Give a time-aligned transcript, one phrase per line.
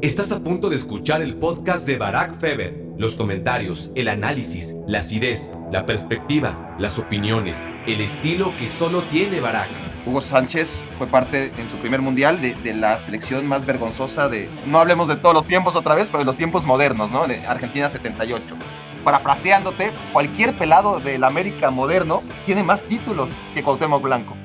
[0.00, 2.72] Estás a punto de escuchar el podcast de Barack Feber.
[2.98, 9.40] Los comentarios, el análisis, la acidez, la perspectiva, las opiniones, el estilo que solo tiene
[9.40, 9.68] Barack.
[10.06, 14.78] Hugo Sánchez fue parte en su primer mundial de, la selección más vergonzosa de, no
[14.78, 17.26] hablemos de todos los tiempos otra vez, pero de los tiempos modernos, ¿no?
[17.26, 18.54] De Argentina 78.
[19.02, 24.36] Parafraseándote, cualquier pelado del América moderno tiene más títulos que Cuauhtémoc Blanco.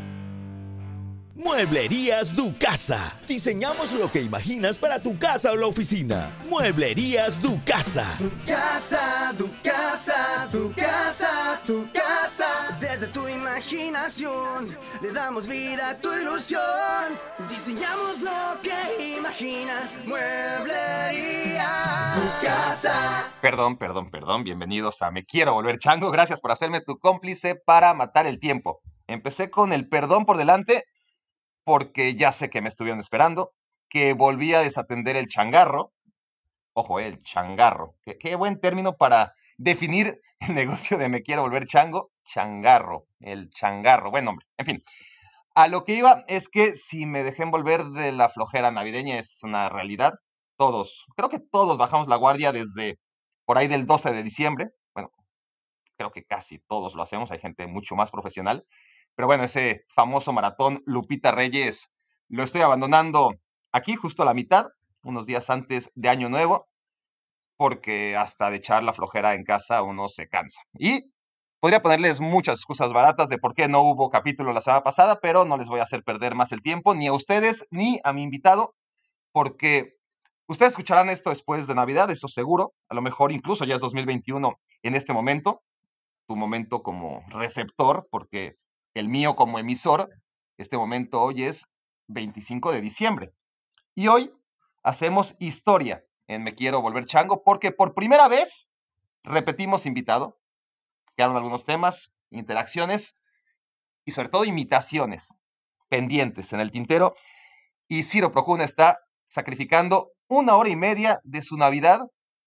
[1.43, 3.13] Mueblerías Du Casa.
[3.27, 6.29] Diseñamos lo que imaginas para tu casa o la oficina.
[6.49, 8.15] Mueblerías Du Casa.
[8.17, 12.77] Tu casa, tu casa, tu casa, tu casa.
[12.79, 14.69] Desde tu imaginación
[15.01, 16.61] le damos vida a tu ilusión.
[17.49, 19.97] Diseñamos lo que imaginas.
[20.05, 21.67] Mueblería
[22.15, 23.29] Tu casa.
[23.41, 24.45] Perdón, perdón, perdón.
[24.45, 26.09] Bienvenidos a Me Quiero Volver Chango.
[26.09, 28.81] Gracias por hacerme tu cómplice para matar el tiempo.
[29.07, 30.85] Empecé con el perdón por delante
[31.63, 33.53] porque ya sé que me estuvieron esperando,
[33.89, 35.93] que volví a desatender el changarro.
[36.73, 37.95] Ojo, el changarro.
[38.19, 42.11] Qué, buen término para definir el negocio de me quiero volver chango.
[42.25, 44.11] Changarro, el changarro.
[44.11, 44.45] Buen nombre.
[44.57, 44.83] En fin,
[45.55, 49.41] a lo que iba es que si me dejé envolver de la flojera navideña es
[49.43, 50.13] una realidad.
[50.57, 52.99] Todos, creo que todos bajamos la guardia desde
[53.45, 54.69] por ahí del 12 de diciembre.
[54.93, 55.11] Bueno,
[55.97, 57.31] creo que casi todos lo hacemos.
[57.31, 58.65] Hay gente mucho más profesional.
[59.15, 61.91] Pero bueno, ese famoso maratón Lupita Reyes
[62.29, 63.35] lo estoy abandonando
[63.71, 64.67] aquí, justo a la mitad,
[65.03, 66.67] unos días antes de Año Nuevo,
[67.57, 70.61] porque hasta de echar la flojera en casa uno se cansa.
[70.73, 71.11] Y
[71.59, 75.45] podría ponerles muchas excusas baratas de por qué no hubo capítulo la semana pasada, pero
[75.45, 78.23] no les voy a hacer perder más el tiempo, ni a ustedes, ni a mi
[78.23, 78.75] invitado,
[79.31, 79.93] porque
[80.47, 84.59] ustedes escucharán esto después de Navidad, eso seguro, a lo mejor incluso ya es 2021
[84.81, 85.61] en este momento,
[86.27, 88.57] tu momento como receptor, porque
[88.93, 90.09] el mío como emisor,
[90.57, 91.65] este momento hoy es
[92.07, 93.33] 25 de diciembre.
[93.95, 94.31] Y hoy
[94.83, 98.69] hacemos historia en Me Quiero Volver Chango porque por primera vez
[99.23, 100.39] repetimos invitado.
[101.15, 103.19] Quedaron algunos temas, interacciones
[104.05, 105.35] y sobre todo imitaciones
[105.89, 107.13] pendientes en el tintero.
[107.87, 111.99] Y Ciro Procuna está sacrificando una hora y media de su Navidad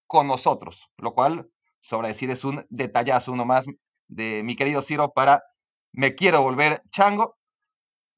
[0.07, 1.49] con nosotros, lo cual,
[1.79, 3.65] sobra decir, es un detallazo uno más
[4.07, 5.43] de mi querido Ciro para
[5.91, 7.37] me quiero volver chango.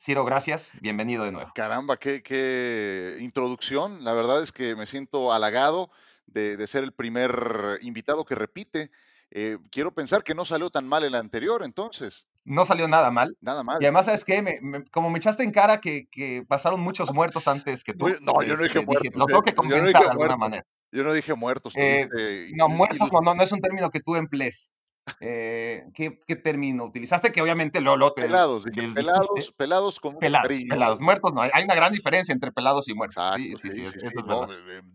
[0.01, 0.71] Ciro, gracias.
[0.81, 1.51] Bienvenido de nuevo.
[1.53, 4.03] Caramba, qué, qué introducción.
[4.03, 5.91] La verdad es que me siento halagado
[6.25, 8.91] de, de ser el primer invitado que repite.
[9.31, 12.27] Eh, quiero pensar que no salió tan mal el anterior, entonces.
[12.45, 13.37] No salió nada mal.
[13.41, 13.77] Nada mal.
[13.79, 14.41] Y además, ¿sabes qué?
[14.41, 18.07] Me, me, como me echaste en cara que, que, pasaron muchos muertos antes que tú.
[18.21, 19.03] No, yo no dije este, muertos.
[19.03, 20.39] Dije, los tengo que compensar no de alguna muertos.
[20.39, 20.65] manera.
[20.91, 21.73] Yo no dije muertos.
[21.75, 24.71] Eh, dije, no, muertos no, no, no es un término que tú emplees.
[25.19, 27.31] Eh, ¿qué, ¿qué, término utilizaste?
[27.31, 28.23] Que obviamente Lolo te.
[28.23, 29.53] Pelados, dije, pelados, dijiste.
[29.57, 31.41] pelados con pelados, pelados, muertos no.
[31.41, 33.23] Hay una gran diferencia entre pelados y muertos.
[33.23, 34.47] Exacto, sí, sí, sí, sí, sí, sí no,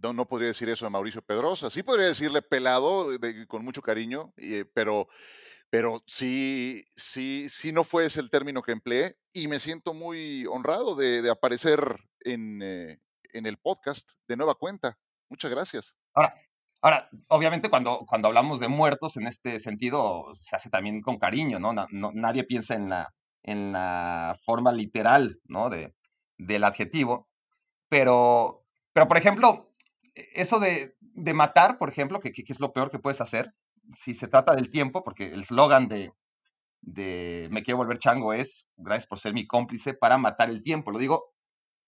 [0.02, 1.70] no, no, podría decir eso de Mauricio Pedrosa.
[1.70, 5.08] Sí podría decirle pelado de, con mucho cariño, eh, pero,
[5.70, 10.46] pero sí, sí, sí no fue ese el término que empleé y me siento muy
[10.46, 11.80] honrado de, de aparecer
[12.20, 13.00] en, eh,
[13.32, 14.98] en el podcast de nueva cuenta.
[15.28, 15.96] Muchas gracias.
[16.14, 16.34] Ahora,
[16.84, 21.58] Ahora, obviamente cuando, cuando hablamos de muertos en este sentido, se hace también con cariño,
[21.58, 21.72] ¿no?
[21.72, 25.70] nadie piensa en la, en la forma literal, ¿no?
[25.70, 25.94] De,
[26.36, 27.26] del adjetivo.
[27.88, 29.72] Pero, pero, por ejemplo,
[30.34, 33.54] eso de, de matar, por ejemplo, que, que, es lo peor que puedes hacer,
[33.94, 36.12] si se trata del tiempo, porque el slogan de,
[36.82, 40.90] de Me quiero volver chango es, gracias por ser mi cómplice, para matar el tiempo.
[40.90, 41.32] Lo digo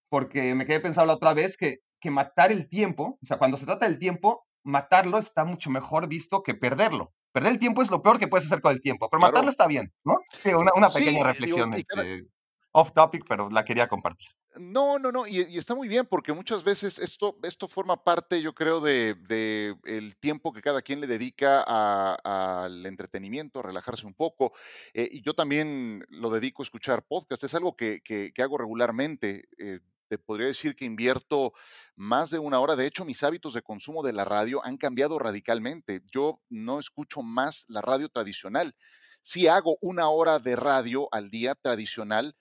[0.09, 3.59] porque me quedé pensando la otra vez que, que matar el tiempo, o sea, cuando
[3.59, 7.13] se trata del tiempo, matarlo está mucho mejor visto que perderlo.
[7.33, 9.33] Perder el tiempo es lo peor que puedes hacer con el tiempo, pero claro.
[9.33, 10.19] matarlo está bien, ¿no?
[10.43, 12.27] Sí, una, una, pequeña sí, reflexión digo, este,
[12.73, 14.29] off topic, pero la quería compartir.
[14.57, 18.41] No, no, no, y, y, está muy bien porque muchas veces esto, esto forma parte,
[18.41, 24.07] yo creo, de, de el tiempo que cada quien le dedica al entretenimiento, a relajarse
[24.07, 24.53] un poco.
[24.95, 28.57] Eh, y yo también lo dedico a escuchar podcast, es algo que, que, que hago
[28.59, 29.45] regularmente.
[29.59, 31.53] Eh, te podría decir que invierto
[31.95, 32.77] más de una hora.
[32.77, 36.03] De hecho, mis hábitos de consumo de la radio han cambiado radicalmente.
[36.13, 38.75] Yo no escucho más la radio tradicional.
[39.23, 42.37] Sí hago una hora de radio al día tradicional.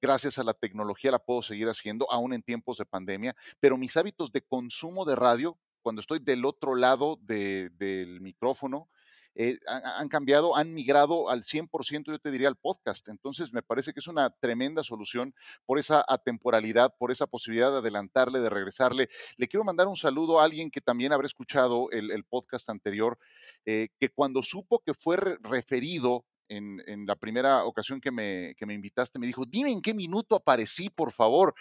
[0.00, 3.96] Gracias a la tecnología la puedo seguir haciendo, aún en tiempos de pandemia, pero mis
[3.98, 8.88] hábitos de consumo de radio, cuando estoy del otro lado de, del micrófono,
[9.34, 13.08] eh, han, cambiado, han migrado al 100%, yo te diría, al podcast.
[13.08, 15.34] Entonces, me parece que es una tremenda solución
[15.66, 19.08] por esa atemporalidad, por esa posibilidad de adelantarle, de regresarle.
[19.36, 23.18] Le quiero mandar un saludo a alguien que también habrá escuchado el, podcast anterior,
[23.64, 29.18] eh, que cuando supo que fue re referido en, la primera ocasión que me, invitaste,
[29.18, 31.54] me dijo, dime en qué minuto aparecí, por favor.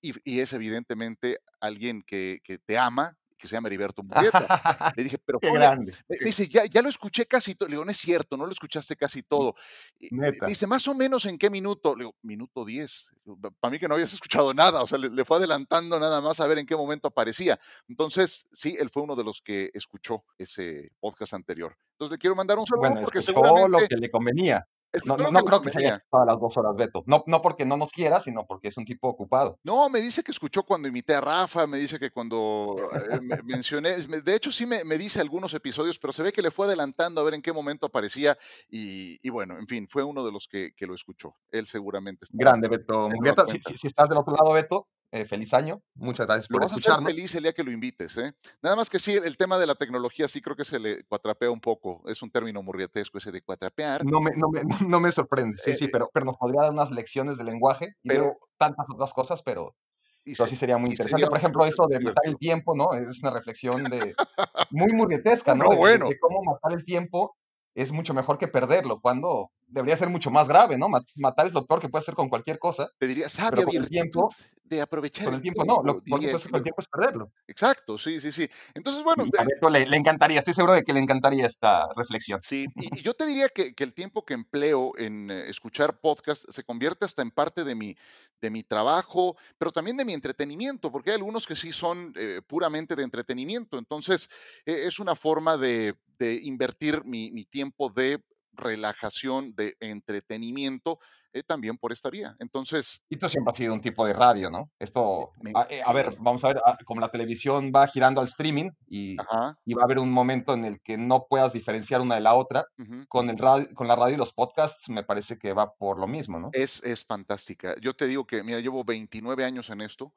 [0.00, 4.46] y, es evidentemente alguien que te ama, que se llama Heriberto Murrieta.
[4.96, 5.92] Le dije, pero Qué grande.
[6.08, 7.68] me dice, ya, ya lo escuché casi todo.
[7.68, 9.56] Le digo, no es cierto, no lo escuchaste casi todo.
[9.98, 11.96] Y me dice, más o menos en qué minuto.
[11.96, 13.10] Le digo, minuto 10.
[13.58, 16.38] Para mí que no habías escuchado nada, o sea, le, le fue adelantando nada más
[16.38, 17.58] a ver en qué momento aparecía.
[17.88, 21.76] Entonces, sí, él fue uno de los que escuchó ese podcast anterior.
[21.94, 24.68] Entonces, le quiero mandar un saludo Bueno, porque escuchó lo seguramente que le convenía.
[25.04, 27.02] No, creo que se haya a las 2 horas, Beto.
[27.06, 29.58] No, no porque no nos quiera, sino porque es un tipo ocupado.
[29.64, 33.42] No, me dice que escuchó cuando imité a Rafa, me dice que cuando eh, me-
[33.42, 36.66] mencioné, de hecho sí me, me dice algunos episodios, pero se ve que le fue
[36.66, 38.36] adelantando a ver en qué momento aparecía
[38.68, 41.34] y, y bueno, en fin, fue uno de los que, que lo escuchó.
[41.50, 43.08] Él seguramente Grande, Beto.
[43.46, 45.82] Si, si- si estás del otro lado, Beto, eh, feliz año.
[45.94, 47.12] Muchas gracias Lo por vas a hacer escucharnos.
[47.12, 48.32] feliz el día que lo invites, ¿eh?
[48.62, 51.50] Nada más que sí, el tema de la tecnología sí creo que se le cuatrapea
[51.50, 52.02] un poco.
[52.08, 54.04] Es un término murrietesco ese de cuatrapear.
[54.04, 55.58] No me, no me, no, me sorprende.
[55.62, 58.14] Sí, eh, sí, eh, pero, pero nos podría dar unas lecciones de lenguaje y de
[58.16, 59.76] pero, tantas otras cosas, pero,
[60.24, 61.18] y, pero se- sí sería muy interesante.
[61.20, 62.94] sería Por ejemplo, eso de matar el tiempo, ¿no?
[62.94, 64.14] Es una reflexión de
[64.70, 66.08] muy murrietesca, No, De, de- bueno.
[66.08, 67.36] de cómo matar el tiempo
[67.74, 70.88] es mucho mejor que perderlo, cuando debería ser mucho más grave, ¿no?
[70.88, 73.76] Ma- Matar es lo peor que puede hacer con cualquier cosa, Te diría, sabia con
[73.76, 74.28] el tiempo,
[74.64, 75.82] de aprovechar con el tiempo no.
[75.84, 77.32] Lo peor que puede hacer con el tiempo es perderlo.
[77.46, 78.48] Exacto, sí, sí, sí.
[78.74, 81.88] Entonces, bueno, Y a Beto le, le encantaría, estoy seguro de que le encantaría esta
[81.96, 82.40] reflexión.
[82.42, 86.00] sí, y, y yo te diría que, que el tiempo que empleo en eh, escuchar
[86.00, 87.96] podcast se convierte hasta en parte de mi,
[88.40, 92.40] de mi trabajo, pero también de mi entretenimiento, porque hay algunos que sí son eh,
[92.46, 93.78] puramente de entretenimiento.
[93.78, 94.28] Entonces,
[94.64, 100.98] eh, es una forma de, de invertir mi, mi tiempo de relajación, de entretenimiento,
[101.34, 102.36] eh, también por esta vía.
[102.40, 104.70] Entonces, Y tú siempre has sido un tipo de radio, ¿no?
[104.78, 108.20] Esto, me, a, eh, a ver, vamos a ver, ah, como la televisión va girando
[108.20, 112.16] al streaming y, va a haber un momento en el que no puedas diferenciar una
[112.16, 112.66] de la otra,
[113.08, 116.06] con, el radio, con la radio y los podcasts me parece que va por lo
[116.06, 116.50] mismo, ¿no?
[116.52, 117.76] Es, es fantástica.
[117.80, 120.12] Yo te digo que, mira, llevo 29 años en esto.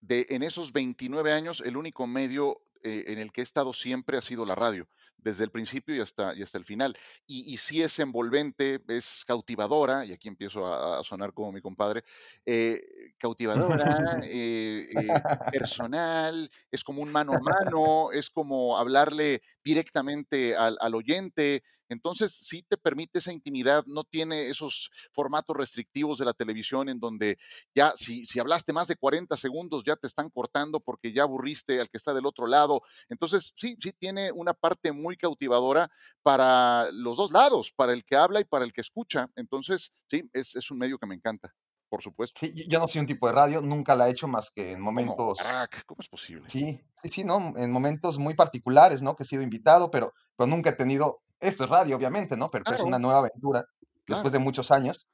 [0.00, 4.18] De, en esos 29 años, el único medio eh, en el que he estado siempre
[4.18, 4.86] ha sido la radio,
[5.16, 6.96] desde el principio y hasta, y hasta el final.
[7.26, 11.60] Y, y sí es envolvente, es cautivadora, y aquí empiezo a, a sonar como mi
[11.60, 12.02] compadre,
[12.44, 12.82] eh,
[13.18, 15.08] cautivadora, eh, eh,
[15.52, 21.62] personal, es como un mano a mano, es como hablarle directamente al, al oyente.
[21.88, 26.98] Entonces, sí te permite esa intimidad, no tiene esos formatos restrictivos de la televisión en
[27.00, 27.38] donde
[27.74, 31.80] ya si, si hablaste más de 40 segundos ya te están cortando porque ya aburriste
[31.80, 32.82] al que está del otro lado.
[33.08, 35.90] Entonces, sí, sí tiene una parte muy cautivadora
[36.22, 39.28] para los dos lados, para el que habla y para el que escucha.
[39.36, 41.54] Entonces, sí, es, es un medio que me encanta,
[41.88, 42.40] por supuesto.
[42.40, 44.80] Sí, yo- no soy un tipo de radio, nunca la he hecho más que en
[44.80, 45.38] momentos,
[45.86, 46.48] ¿cómo es posible?
[46.48, 47.54] sí, sí, sí, ¿no?
[47.56, 49.16] En momentos muy particulares, ¿no?
[49.16, 52.50] Que he sido invitado, pero, pero nunca he tenido, esto es radio, obviamente, ¿no?
[52.50, 53.64] Pero, pero es Claro, una nueva aventura
[54.06, 54.30] después claro.
[54.30, 55.06] de muchos años.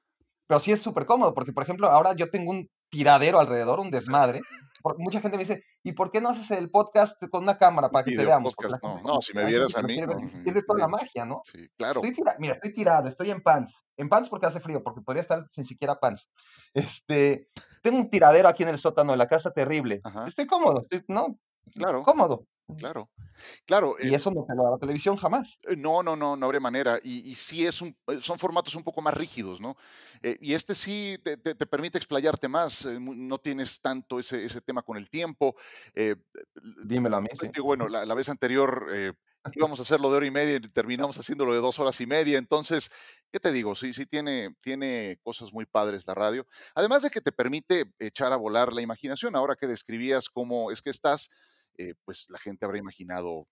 [0.46, 3.90] Pero sí es súper cómodo, porque, por ejemplo, ahora yo tengo un tiradero alrededor, un
[3.90, 4.40] desmadre.
[4.82, 7.90] Porque mucha gente me dice, ¿y por qué no haces el podcast con una cámara
[7.90, 8.54] para que te veamos?
[8.54, 10.00] Podcast, no, no, si me vieras a mí,
[10.42, 11.42] pierde toda la magia, ¿no?
[11.44, 12.00] Sí, claro.
[12.00, 13.84] Estoy tirado, mira, estoy tirado, estoy en pants.
[13.96, 16.30] En pants porque hace frío, porque podría estar sin siquiera pants.
[16.74, 17.48] Este,
[17.82, 20.00] tengo un tiradero aquí en el sótano de la casa terrible.
[20.04, 21.36] Ajá, Estoy cómodo, estoy, no,
[21.74, 22.46] claro, cómodo.
[22.76, 23.10] Claro.
[23.66, 25.58] Claro, Y eh, eso no te lo da la televisión jamás.
[25.68, 26.98] Eh, No, no, no, no habría manera.
[27.02, 29.76] Y, y sí es un, eh, son formatos un poco más rígidos, ¿no?
[30.22, 34.60] Eh, y este sí te, te- te permite explayarte más, no tienes tanto ese, ese
[34.60, 35.56] tema con el tiempo.
[35.94, 36.16] Eh,
[36.84, 37.48] Dímelo a mí, sí.
[37.62, 38.86] bueno, la, la vez anterior
[39.52, 42.38] íbamos a hacerlo de hora y media y terminamos haciéndolo de dos horas y media.
[42.38, 42.90] Entonces,
[43.32, 43.74] ¿qué te digo?
[43.74, 46.46] Sí, sí tiene, tiene cosas muy padres la radio.
[46.74, 49.36] Además de que te permite echar a volar la imaginación.
[49.36, 51.30] Ahora que describías cómo es que estás,
[51.76, 53.48] eh, pues la gente habrá imaginado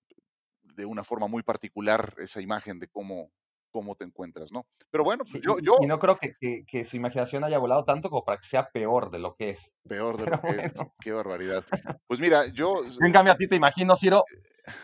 [0.63, 3.31] de una forma muy particular esa imagen de cómo,
[3.71, 4.65] cómo te encuentras, ¿no?
[4.91, 7.59] Pero bueno, Sí, yo, y, yo y no creo que, que- que su imaginación haya
[7.59, 9.73] volado tanto como para que sea peor de lo que es.
[9.89, 10.95] peor de lo Pero que es, bueno.
[11.01, 11.65] qué barbaridad.
[12.07, 14.25] Pues mira, yo, en cambio a ti te imagino, Ciro,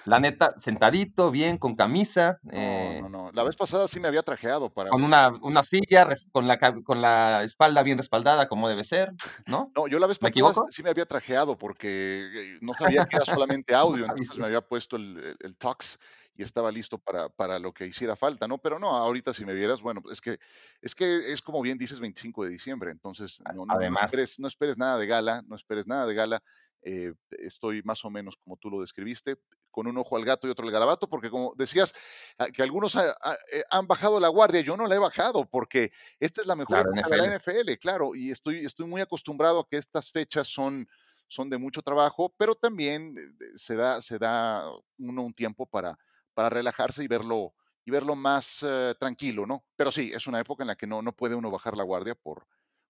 [0.06, 3.30] la neta, sentadito, bien, con camisa, no, eh, no, no.
[3.32, 7.00] La vez pasada sí me había trajeado para, con una, una silla, con la, con
[7.00, 9.10] la espalda bien respaldada como debe ser,
[9.46, 9.70] ¿no?
[9.74, 10.66] no, yo la vez ¿Me pasada equivoco?
[10.70, 14.60] sí me había trajeado porque eh, no sabía que era solamente audio, entonces me había
[14.60, 15.98] puesto el, el, el tux
[16.36, 18.58] y estaba listo para, para lo que hiciera falta, ¿no?
[18.58, 20.38] Pero no, ahorita si me vieras, bueno, es que
[20.80, 24.38] es que es como bien dices 25 de diciembre, entonces no, no, no Además, esperes,
[24.38, 26.42] no esperes nada de gala, no esperes nada de gala.
[26.82, 29.36] eh, estoy más o menos como tú lo describiste,
[29.70, 31.94] con un ojo al gato y otro al garabato, porque como decías,
[32.38, 35.48] ah, que algunos ha- ha- eh, han bajado la guardia, yo no la he bajado,
[35.48, 37.34] porque esta es la mejor claro, de la NFL.
[37.34, 40.86] NFL, claro, y estoy, estoy muy acostumbrado a que estas fechas son,
[41.26, 44.64] son de mucho trabajo, pero también eh, se da, se da
[44.98, 45.98] uno un tiempo para,
[46.34, 49.64] para relajarse y verlo, y verlo más eh, tranquilo, ¿no?
[49.76, 52.14] Pero sí, es una época en la que no, no puede uno bajar la guardia
[52.14, 52.46] por,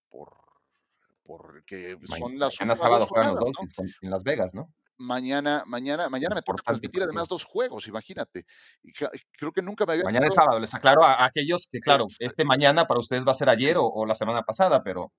[0.08, 0.36] por,
[1.22, 3.44] porque son las mañana últimas 2 sábado juegan los ¿no?
[3.46, 4.72] Dolphins con en Las Vegas, ¿no?
[4.96, 7.26] Mañana mañana mañana me toca transmitir además.
[7.28, 8.46] 2 juegos, imagínate.
[9.36, 12.44] Creo que nunca me había Mañana es sábado, les aclaro a aquellos que, claro, este
[12.44, 15.12] mañana para ustedes va a ser ayer o la semana pasada, pero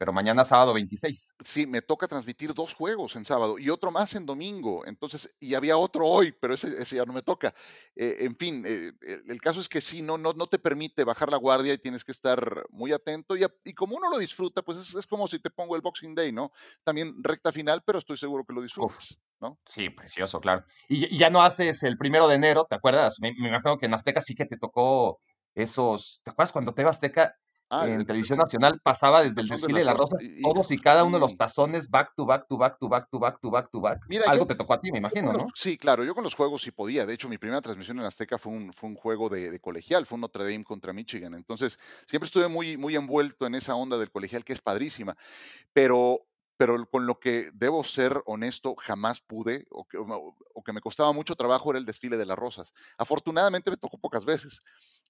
[0.00, 1.34] pero mañana sábado 26.
[1.42, 4.84] Sí, me toca transmitir 2 juegos en sábado y otro más en domingo.
[4.86, 7.54] Entonces, y había otro hoy, pero ese ese ya no me toca.
[7.96, 11.02] Eh, en fin, eh, el el caso es que sí, no no no te permite
[11.02, 14.78] bajar la guardia y tienes que estar muy atento, y como uno lo disfruta, pues
[14.78, 16.52] es es como si te pongo el Boxing Day, ¿no?
[16.84, 18.96] También recta final, pero estoy seguro que lo Uf.
[19.00, 19.58] disfrutas, ¿no?
[19.66, 20.64] Sí, precioso, claro.
[20.88, 23.16] Y y ya no haces el primero de enero, ¿te acuerdas?
[23.20, 25.20] Me me imagino que en Azteca sí que te tocó
[25.54, 27.36] esos ¿te acuerdas cuando TV Azteca
[27.70, 31.04] Ah, en el Televisión Nacional pasaba desde el desfile de las rosas, todos y cada
[31.04, 33.70] uno de los tazones back to back to back to back to back to back
[33.70, 34.00] to back?
[34.08, 35.48] Mira, yo Algo te tocó a ti, me imagino, los ¿no?
[35.54, 37.06] sí, claro, yo con los juegos sí podía.
[37.06, 40.04] De hecho, mi primera transmisión en Azteca fue un fue un juego de de colegial,
[40.06, 41.34] fue un Notre Dame contra Michigan.
[41.34, 45.16] Entonces, siempre estuve muy muy envuelto en esa onda del colegial, que es padrísima.
[45.72, 46.26] Pero
[46.60, 51.10] pero con lo que debo ser honesto, jamás pude, o que o que me costaba
[51.10, 52.74] mucho trabajo, era el desfile de las rosas.
[52.98, 54.60] Afortunadamente, me tocó pocas veces.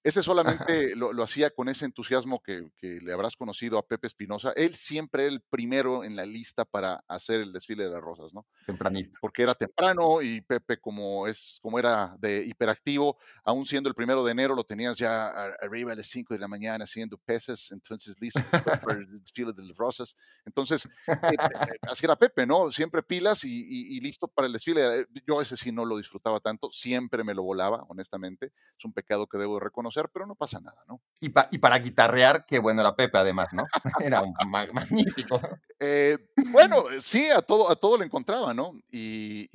[0.01, 4.07] Ese solamente lo lo hacía con ese entusiasmo que que le habrás conocido a Pepe
[4.07, 4.53] Espinosa.
[4.55, 8.33] Él siempre era el primero en la lista para hacer el desfile de las rosas,
[8.33, 8.47] ¿no?
[8.65, 9.19] Tempranito.
[9.19, 14.23] Porque era temprano y Pepe, como es como era de hiperactivo, aún siendo el primero
[14.23, 15.27] de enero, lo tenías ya
[15.61, 18.39] arriba a las 5 de la mañana haciendo pesas, entonces listo
[18.85, 20.15] para el desfile de las rosas.
[20.45, 21.40] Entonces, eh,
[21.83, 22.71] así era Pepe, ¿no?
[22.71, 25.01] Siempre pilas y y y listo para el desfile.
[25.01, 28.51] Eh, yo ese sí no lo disfrutaba tanto, siempre me lo volaba, honestamente.
[28.77, 31.01] Es un pecado que debo de reconocer, pero no pasa nada, ¿no?
[31.19, 33.65] Y pa y para guitarrear, qué bueno era Pepe, además, ¿no?
[34.05, 35.39] Era un ma magnífico.
[35.79, 36.17] Eh,
[36.51, 38.71] bueno, sí, a todo a todo le encontraba, ¿no?
[38.91, 39.49] Y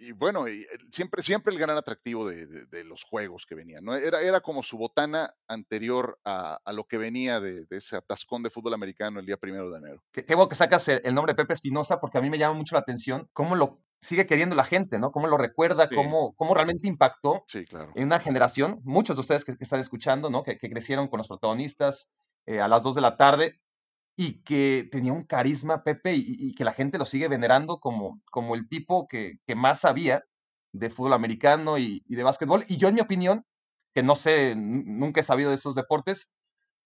[0.00, 3.54] y bueno, y el siempre siempre el gran atractivo de de de los juegos que
[3.54, 3.94] venían, ¿no?
[3.94, 8.42] Era era como su botana anterior a a lo que venía de de ese atascón
[8.42, 10.02] de fútbol americano el día primero de enero.
[10.12, 12.54] Qué qué bueno que sacas el el nombre Pepe Espinosa, porque a mí me llama
[12.54, 15.12] mucho la atención cómo lo sigue queriendo la gente, ¿no?
[15.12, 15.94] Cómo lo recuerda, Sí.
[15.94, 17.92] cómo cómo realmente impactó Sí, claro.
[17.94, 20.42] en una generación, muchos de ustedes que que están escuchando, ¿no?
[20.42, 22.10] Que que crecieron con los protagonistas,
[22.46, 23.60] eh, a las 2 de la tarde,
[24.22, 28.20] y que tenía un carisma Pepe, y y que la gente lo sigue venerando como
[28.30, 30.24] como el tipo que que más sabía
[30.72, 32.64] de fútbol americano y y de básquetbol.
[32.68, 33.44] Y yo, en mi opinión,
[33.94, 36.28] que no sé, nu nunca he sabido de esos deportes,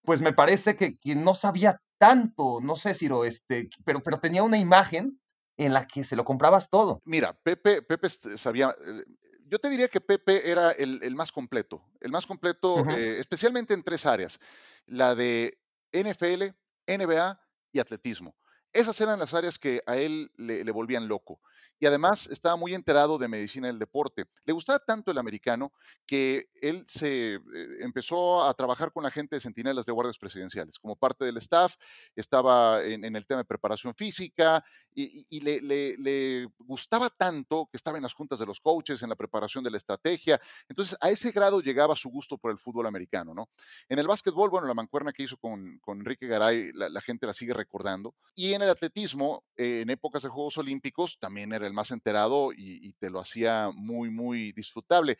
[0.03, 4.43] pues me parece que que no sabía tanto, no sé, Ciro, este, pero pero tenía
[4.43, 5.19] una imagen
[5.57, 7.01] en la que se lo comprabas todo.
[7.05, 9.03] Mira, Pepe Pepe, este, sabía, eh,
[9.51, 13.73] yo te diría que Pepe era el el más completo, el más completo, eh, especialmente
[13.73, 14.39] en 3 áreas,
[14.87, 15.57] la de
[15.91, 16.55] NFL,
[16.87, 17.39] NBA
[17.71, 18.35] y atletismo.
[18.73, 21.39] Esas eran las áreas que a él le volvían loco.
[21.79, 24.25] Y además estaba muy enterado de medicina del deporte.
[24.45, 25.73] Le gustaba tanto el americano
[26.05, 27.39] que él se, eh,
[27.81, 30.79] empezó a trabajar con la gente de centinelas de guardias presidenciales.
[30.79, 31.75] Como parte del staff,
[32.15, 34.63] estaba en el tema de preparación física
[34.95, 39.09] y le le le gustaba tanto que estaba en las juntas de los coaches, en
[39.09, 40.39] la preparación de la estrategia.
[40.69, 43.49] Entonces, a ese grado llegaba su gusto por el fútbol americano, ¿no?
[43.89, 47.27] En el básquetbol, bueno, la mancuerna que hizo con con Enrique Garay, la la gente
[47.27, 48.15] la sigue recordando.
[48.35, 52.51] Y en el atletismo, eh, en épocas de Juegos Olímpicos, también era el más enterado
[52.53, 55.17] y y te lo hacía muy, muy disfrutable.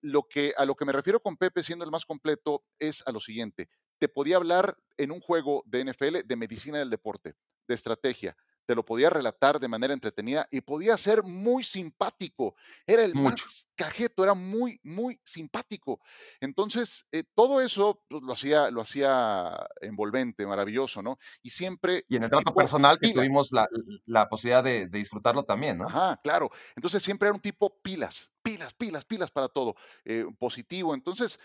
[0.00, 3.12] Lo que a lo que me refiero con Pepe siendo el más completo es a
[3.12, 3.68] lo siguiente,
[3.98, 7.34] te podía hablar en un juego de NFL de medicina del deporte,
[7.66, 8.36] de estrategia,
[8.68, 12.54] te lo podía relatar de manera entretenida y podía ser muy simpático.
[12.86, 13.48] Era el Mucho.
[13.48, 16.00] más cajeto, era muy, muy simpático.
[16.40, 21.18] Entonces, eh, todo eso, pues, lo hacía lo hacía envolvente, maravilloso, ¿no?
[21.42, 23.68] Y siempre Y en el trato personal que tuvimos la
[24.06, 25.94] la posibilidad de de disfrutarlo también, ¿no?
[25.94, 26.50] Ajá, claro.
[26.76, 30.92] Entonces, siempre era un tipo pilas, pilas, pilas, pilas para todo, eh, positivo.
[30.94, 31.38] Entonces,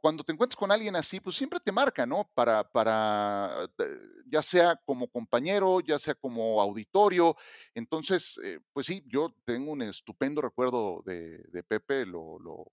[0.00, 2.30] cuando te encuentras con alguien así, pues siempre te marca, ¿no?
[2.34, 7.36] Para para, eh, ya sea como compañero, ya sea como auditorio.
[7.74, 12.70] Entonces, eh, pues sí, yo tengo un estupendo recuerdo de de Pepe, lo lo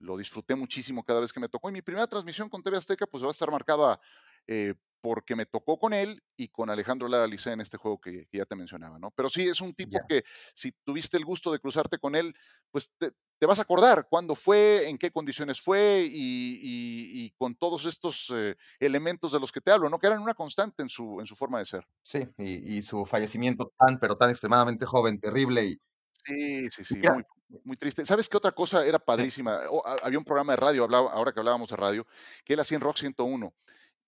[0.00, 1.68] lo disfruté muchísimo cada vez que me tocó.
[1.70, 4.00] Y mi primera transmisión con TV Azteca, pues va a estar marcada,
[4.46, 8.26] eh, porque me tocó con él y con Alejandro Lara Licea en este juego que
[8.26, 9.10] que ya te mencionaba, ¿no?
[9.12, 10.24] Pero sí, es un tipo que
[10.54, 12.34] si tuviste el gusto de cruzarte con él,
[12.70, 17.30] pues te te vas a acordar cuándo fue, en qué condiciones fue y y y
[17.38, 19.98] con todos estos, eh, elementos de los que te hablo, ¿no?
[19.98, 21.86] Que eran una constante en su en su forma de ser.
[22.04, 25.80] Sí, y y su fallecimiento tan, pero tan extremadamente joven, terrible y
[26.24, 27.24] Sí, sí, sí, muy
[27.64, 28.04] muy triste.
[28.04, 29.60] ¿Sabes qué otra cosa era padrísima?
[30.02, 32.06] Había un programa de radio, hablaba ahora que hablábamos de radio,
[32.44, 33.54] que él hacía en Rock 101,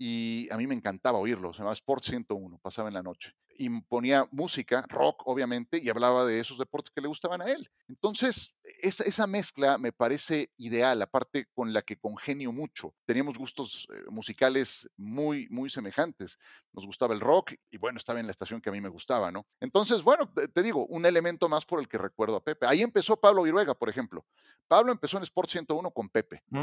[0.02, 3.34] y a mí me encantaba oírlo, se llamaba Sport 101, pasaba en la noche.
[3.58, 7.70] Y ponía música, rock, obviamente, y hablaba de esos deportes que le gustaban a él.
[7.86, 12.94] Entonces, esa, esa, mezcla me parece ideal, aparte con la que congenio mucho.
[13.04, 16.38] Teníamos gustos eh, musicales muy, muy semejantes.
[16.72, 19.30] Nos gustaba el rock y bueno, estaba en la estación que a mí me gustaba,
[19.30, 19.46] ¿no?
[19.60, 22.64] Entonces, bueno, te, te digo, un elemento más por el que recuerdo a Pepe.
[22.66, 24.24] Ahí empezó Pablo Viruega, por ejemplo.
[24.66, 26.42] Pablo empezó en Sport 101 con Pepe.
[26.48, 26.62] ¿Mm?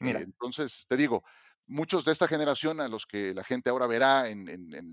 [0.00, 0.18] Mira.
[0.18, 1.22] Eh, entonces, te digo,
[1.66, 4.46] muchos de esta generación a los que la gente ahora verá en,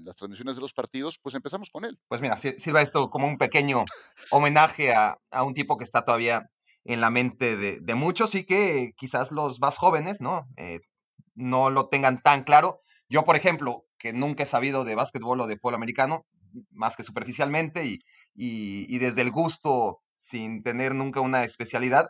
[0.05, 1.99] las transmisiones de los partidos, pues empezamos con él.
[2.07, 3.85] Pues mira, sirva esto como un pequeño
[4.29, 6.49] homenaje a, a un tipo que está todavía
[6.83, 10.47] en la mente de, muchos y que quizás los más jóvenes, ¿no?
[10.57, 10.79] Eh,
[11.35, 12.81] no lo tengan tan claro.
[13.09, 16.25] Yo, por ejemplo, que nunca he sabido de básquetbol o de fútbol americano,
[16.71, 17.99] más que superficialmente y,
[18.33, 22.09] y desde el gusto, sin tener nunca una especialidad,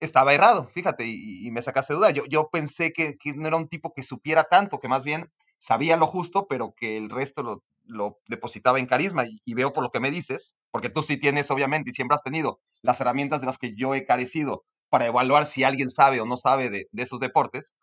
[0.00, 2.10] estaba errado, fíjate, y, y, me sacaste duda.
[2.10, 5.30] Yo, yo pensé que, que, no era un tipo que supiera tanto, que más bien
[5.58, 9.24] sabía lo justo, pero que el resto lo, lo depositaba en carisma.
[9.44, 12.22] Y, veo por lo que me dices, porque tú sí tienes, obviamente, y siempre has
[12.22, 16.26] tenido las herramientas de las que yo he carecido para evaluar si alguien sabe o
[16.26, 17.74] no sabe de, de esos deportes,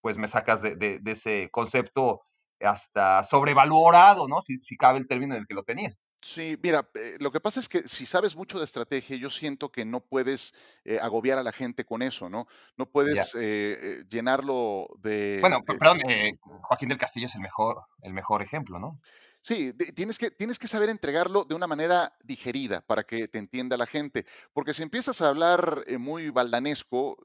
[0.00, 2.22] pues me sacas de, de, de, ese concepto
[2.60, 4.40] hasta sobrevalorado, ¿no?
[4.42, 5.92] Si, si cabe el término en el que lo tenía.
[6.22, 9.70] Sí, mira, eh, lo que pasa es que si sabes mucho de estrategia, yo siento
[9.72, 12.46] que no puedes eh, agobiar a la gente con eso, ¿no?
[12.76, 15.38] No puedes eh, llenarlo de...
[15.40, 16.00] Bueno, de, perdón,
[16.62, 19.00] Joaquín del Castillo es el mejor, el mejor ejemplo, ¿no?
[19.40, 23.38] Sí, de, tienes, que, tienes que saber entregarlo de una manera digerida para que te
[23.38, 27.18] entienda la gente, porque si empiezas a hablar muy baldanesco,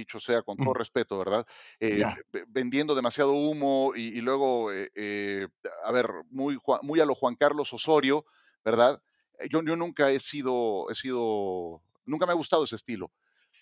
[0.00, 1.46] dicho sea con todo respeto, ¿verdad?
[1.78, 2.16] Eh, yeah.
[2.48, 5.48] Vendiendo demasiado humo y, y luego, eh, eh,
[5.84, 8.24] a ver, muy, muy a lo Juan Carlos Osorio,
[8.64, 9.02] ¿verdad?
[9.50, 13.10] Yo, yo nunca he sido, he sido, nunca me ha gustado ese estilo.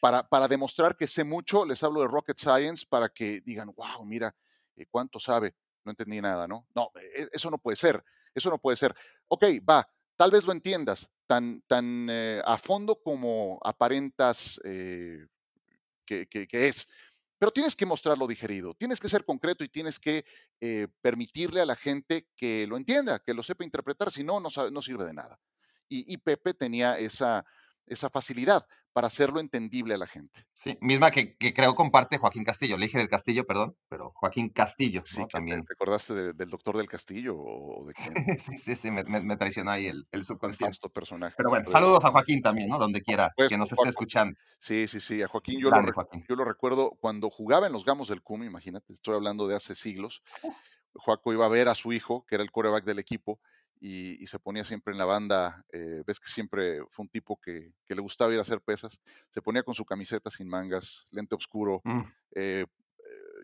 [0.00, 4.05] Para, para demostrar que sé mucho, les hablo de rocket science para que digan, wow,
[4.05, 4.35] mira,
[4.90, 5.55] cuánto sabe.
[5.85, 6.67] No entendí nada, ¿no?
[6.75, 8.95] No, e, eso no puede ser, eso no puede ser.
[9.28, 15.26] Ok, va, tal vez lo entiendas tan, tan eh, a fondo como aparentas eh,
[16.05, 16.88] que, que, es.
[17.38, 20.25] Pero tienes que mostrarlo digerido, tienes que ser concreto y tienes que
[20.61, 24.49] eh, permitirle a la gente que lo entienda, que lo sepa interpretar, si no, no,
[24.71, 25.40] no sirve de nada.
[25.90, 27.47] Y Pepe tenía esa,
[27.90, 30.47] esa facilidad para hacerlo entendible a la gente.
[30.52, 32.76] Sí, misma que, que, creo comparte Joaquín Castillo.
[32.76, 35.28] Le dije del Castillo, perdón, pero Joaquín Castillo, sí, ¿no?
[35.28, 35.65] También.
[35.65, 38.15] ¿Te acordaste de, del doctor del Castillo o de quién?
[38.39, 40.78] sí, sí, sí, me, me, traicionó ahí el, el subconsciente.
[40.82, 41.34] El personaje.
[41.36, 42.78] Pero bueno, saludos a Joaquín también, ¿no?
[42.78, 44.36] Donde quiera pues, que nos esté escuchando.
[44.58, 47.73] Sí, sí, sí, a Joaquín yo, Grande, lo, Joaquín yo lo recuerdo cuando jugaba en
[47.73, 50.23] los Gamos del CUM, imagínate, estoy hablando de hace siglos.
[50.95, 53.41] Joaco iba a ver a su hijo, que era el coreback del equipo,
[53.80, 55.64] y, y, se ponía siempre en la banda.
[55.73, 59.00] Eh, ves que siempre fue un tipo que, que, le gustaba ir a hacer pesas.
[59.30, 62.02] Se ponía con su camiseta sin mangas, lente oscuro, mm.
[62.34, 62.67] eh,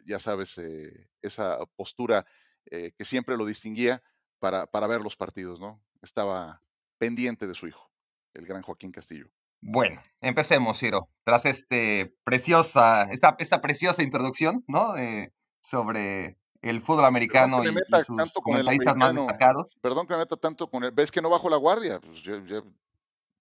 [0.07, 2.27] ya sabes, eh, esa postura
[2.66, 4.03] eh, que siempre lo distinguía
[4.38, 5.83] para, para ver los partidos, ¿no?
[6.03, 6.62] Estaba
[6.99, 7.90] pendiente de su hijo,
[8.35, 9.31] el gran Joaquín Castillo.
[9.61, 11.07] Bueno, empecemos, Ciro.
[11.25, 14.94] Tras este preciosa, esta, esta preciosa introducción, ¿no?
[15.61, 19.77] sobre el fútbol americano y, y, sus comentaristas más destacados.
[19.81, 20.92] Perdón que me meta tanto con él.
[20.92, 22.00] ¿Ves que no bajo la guardia?
[22.00, 22.62] Pues yo, yo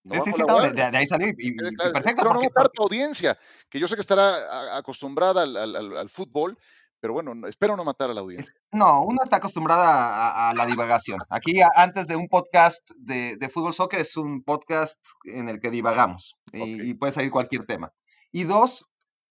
[0.03, 0.43] no sí, sí, sí,
[0.75, 2.23] de, de, ahí salió y, y, claro, y perfecto.
[2.23, 2.83] Pero porque, no porque...
[2.83, 3.37] audiencia,
[3.69, 6.57] que yo sé que estará acostumbrada al, al, al, fútbol,
[6.99, 8.53] pero bueno, espero no matar a la audiencia.
[8.73, 11.19] No, uno está acostumbrada a, a la divagación.
[11.29, 15.61] Aquí, a, antes de un podcast de, de, fútbol soccer, es un podcast en el
[15.61, 16.89] que divagamos okay.
[16.89, 17.93] y, puede salir cualquier tema.
[18.33, 18.85] Y dos,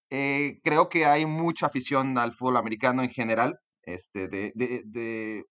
[0.09, 5.45] eh, creo que hay mucha afición al fútbol americano en general, este, de, de, de,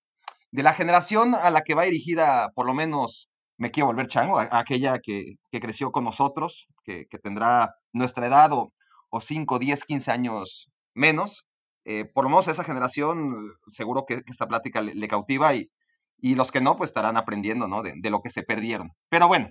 [0.52, 4.40] de, la generación a la que va dirigida, por lo menos, me quiero volver chango,
[4.40, 8.74] a, aquella que, que, creció con nosotros, que, que tendrá nuestra edad o,
[9.10, 11.46] o 5, 10, 15 años menos.
[11.86, 15.70] Eh, por lo menos esa generación, seguro que, esta plática le, cautiva y,
[16.18, 17.82] y los que no, pues estarán aprendiendo ¿no?
[17.82, 18.92] de, lo que se perdieron.
[19.10, 19.50] Pero bueno,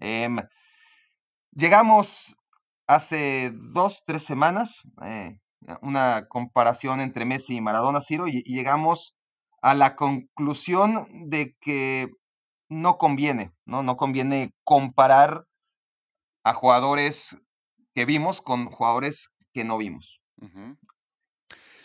[0.00, 0.28] eh,
[1.52, 2.36] llegamos
[2.86, 5.38] hace dos, tres semanas, eh,
[5.80, 9.14] una comparación entre Messi y Maradona, Ciro, y, y, llegamos
[9.60, 12.08] a la conclusión de que
[12.68, 13.82] no conviene, ¿no?
[13.82, 15.44] No conviene comparar
[16.44, 17.36] a jugadores
[17.94, 20.20] que vimos con jugadores que no vimos.
[20.40, 20.78] Uh -huh.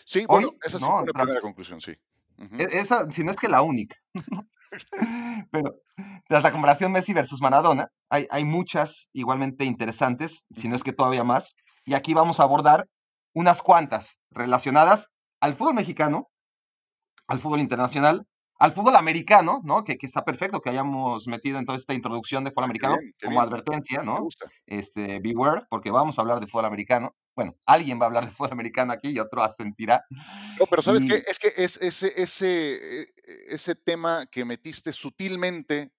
[0.04, 1.92] Sí, Hoy, bueno, esa sí no, fue la primera conclusión, sí.
[2.38, 2.68] Uh -huh.
[2.72, 3.96] Esa, si no es que la única.
[5.50, 5.74] Pero
[6.28, 10.92] tras la comparación Messi versus Maradona, hay, hay muchas igualmente interesantes, si no es que
[10.92, 12.86] todavía más, y aquí vamos a abordar
[13.38, 16.28] unas cuantas relacionadas al fútbol mexicano,
[17.28, 18.26] al fútbol internacional,
[18.58, 19.84] al fútbol americano, ¿no?
[19.84, 23.14] Que, que, está perfecto que hayamos metido en toda esta introducción de fútbol americano bien,
[23.22, 23.42] como bien.
[23.42, 24.26] advertencia, ¿no?
[24.66, 27.14] Este, beware, porque vamos a hablar de fútbol americano.
[27.36, 30.04] Bueno, alguien va a hablar de fútbol americano aquí y otro asentirá.
[30.58, 31.08] No, pero ¿sabes y...
[31.08, 31.22] qué?
[31.28, 33.06] Es que es, ese, ese, e,
[33.50, 35.92] ese tema que metiste sutilmente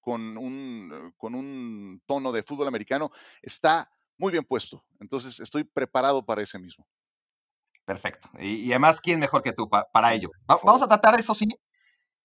[0.00, 3.10] con un, con un tono de fútbol americano
[3.42, 4.84] está muy bien puesto.
[5.00, 6.86] Entonces estoy preparado para ese mismo.
[7.84, 8.28] Perfecto.
[8.40, 10.30] Y, además, ¿quién mejor que tú para ello?
[10.46, 11.46] vamos a tratar eso sí.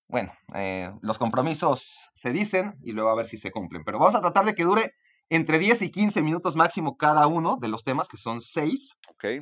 [0.08, 3.84] Bueno, eh, los compromisos se dicen y luego a ver si se cumplen.
[3.86, 4.94] Pero vamos a tratar de que dure
[5.32, 8.98] entre 10 y 15 minutos máximo cada uno de los temas, que son seis,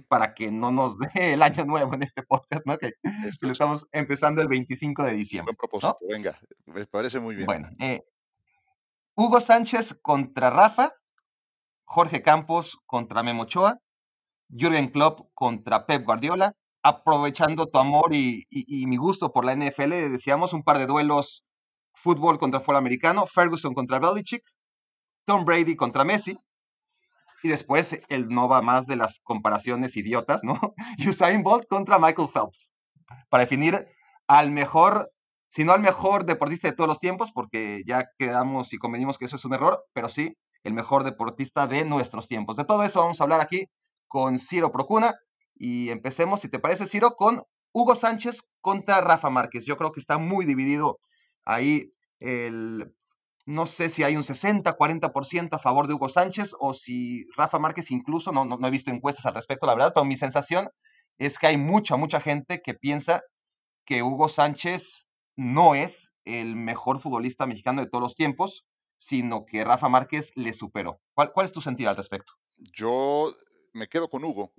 [0.07, 2.77] para que no nos dé el año nuevo en este podcast, ¿no?
[2.77, 2.91] Que,
[3.41, 5.55] lo estamos empezando el 25 de diciembre.
[5.57, 7.47] Buen propósito, venga, me parece muy bien.
[7.47, 8.03] Bueno, eh,
[9.15, 10.93] Hugo Sánchez contra Rafa,
[11.89, 13.80] Jorge Campos contra Memo Ochoa,
[14.47, 18.45] Jürgen Klopp contra Pep Guardiola, aprovechando tu amor y,
[18.86, 21.43] mi gusto por la NFL, decíamos un par de duelos
[21.95, 24.43] fútbol contra fútbol americano, Ferguson contra Belichick,
[25.25, 26.38] Tom Brady contra Messi.
[27.41, 30.60] Y después el no va más de las comparaciones idiotas, ¿no?
[31.08, 32.71] Usain Bolt contra Michael Phelps.
[33.30, 33.88] Para definir
[34.28, 35.12] al mejor,
[35.47, 39.25] si no al mejor deportista de todos los tiempos, porque ya quedamos y convenimos que
[39.25, 42.58] eso es un error, pero sí el mejor deportista de nuestros tiempos.
[42.58, 43.65] De todo eso vamos a hablar aquí
[44.08, 45.15] con Ciro Procuna.
[45.56, 47.43] Y empecemos, si te parece, Ciro, con
[47.74, 49.65] Hugo Sánchez contra Rafa Márquez.
[49.65, 51.00] Yo creo que está muy dividido
[51.45, 52.93] ahí el,
[53.50, 57.58] no sé si hay un 60, 40% a favor de Hugo Sánchez o si Rafa
[57.58, 60.69] Márquez incluso, no, no, he visto encuestas al respecto, la verdad, pero mi sensación
[61.17, 63.22] es que hay mucha, mucha gente que piensa
[63.86, 68.65] que Hugo Sánchez no es el mejor futbolista mexicano de todos los tiempos,
[68.99, 71.01] sino que Rafa Márquez le superó.
[71.13, 72.33] ¿Cuál, es tu sentir al respecto?
[72.75, 73.33] Yo
[73.71, 74.53] me quedo con Hugo.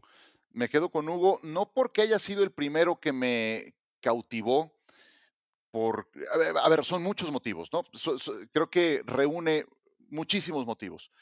[0.51, 4.75] Me quedo con Hugo no porque haya sido el primero que me cautivó,
[5.71, 6.11] por,
[6.61, 7.85] a ver, son muchos motivos, ¿no?
[8.51, 9.67] creo que reúne
[10.09, 11.13] muchísimos motivos.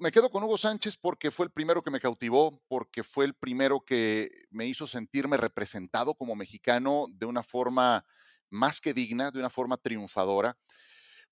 [0.00, 3.34] me quedo con Hugo Sánchez porque fue el primero que me cautivó, porque fue el
[3.34, 8.06] primero que me hizo sentirme representado como mexicano de una forma
[8.48, 10.56] más que digna, de una forma triunfadora,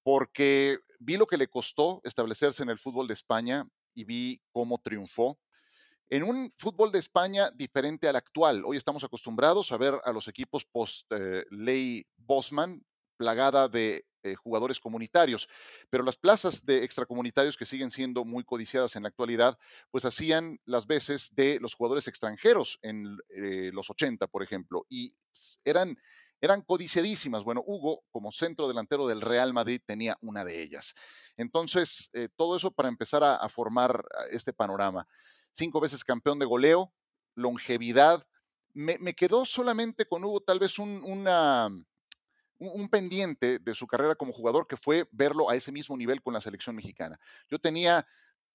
[0.02, 4.78] porque vi lo que le costó establecerse en el fútbol de España y vi cómo
[4.78, 5.38] triunfó
[6.08, 8.64] en un fútbol de España diferente al actual.
[8.64, 12.84] Hoy estamos acostumbrados a ver a los equipos post-ley eh, Bosman
[13.16, 15.48] plagada de eh, jugadores comunitarios,
[15.88, 19.58] pero las plazas de extracomunitarios que siguen siendo muy codiciadas en la actualidad,
[19.90, 25.14] pues hacían las veces de los jugadores extranjeros en eh, los 80, por ejemplo, y
[25.64, 25.96] eran
[26.46, 27.44] eran codiciadísimas.
[27.44, 30.94] Bueno, Hugo, como centro delantero del Real Madrid, tenía una de ellas.
[31.36, 35.06] Entonces, todo eso para empezar a, formar este panorama
[35.56, 36.92] cinco veces campeón de goleo,
[37.34, 38.26] longevidad.
[38.74, 41.24] Me, quedó solamente con Hugo tal vez un,
[42.90, 46.42] pendiente de su carrera como jugador que fue verlo a ese mismo nivel con la
[46.42, 47.18] selección mexicana.
[47.50, 48.06] Yo tenía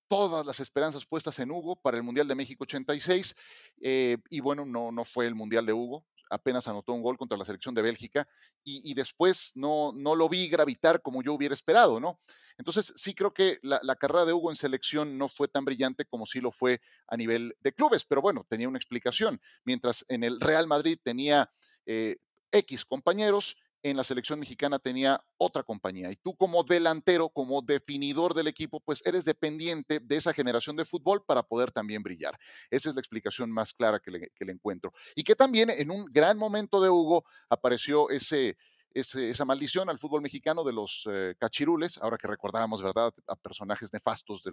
[0.06, 3.34] todas las esperanzas puestas en Hugo para el Mundial de México 86
[3.80, 7.36] eh, y bueno, no, no fue el Mundial de Hugo, apenas anotó un gol contra
[7.36, 8.26] la selección de Bélgica
[8.64, 12.20] y, después no, no lo vi gravitar como yo hubiera esperado, ¿no?
[12.58, 16.26] Entonces sí creo que la, carrera de Hugo en selección no fue tan brillante como
[16.26, 19.40] sí lo fue a nivel de clubes, pero bueno, tenía una explicación.
[19.64, 21.50] Mientras en el Real Madrid tenía
[21.86, 22.16] eh,
[22.50, 26.10] X compañeros, en la selección mexicana tenía otra compañía.
[26.10, 30.84] Y tú como delantero, como definidor del equipo, pues eres dependiente de esa generación de
[30.84, 32.38] fútbol para poder también brillar.
[32.70, 34.92] Esa es la explicación más clara que le, que le encuentro.
[35.14, 38.56] Y que también en un gran momento de Hugo apareció ese
[38.94, 43.92] esa maldición al fútbol mexicano de los eh, cachirules, ahora que recordábamos, ¿verdad?, a personajes
[43.92, 44.52] nefastos de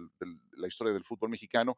[0.56, 1.76] la historia del fútbol mexicano.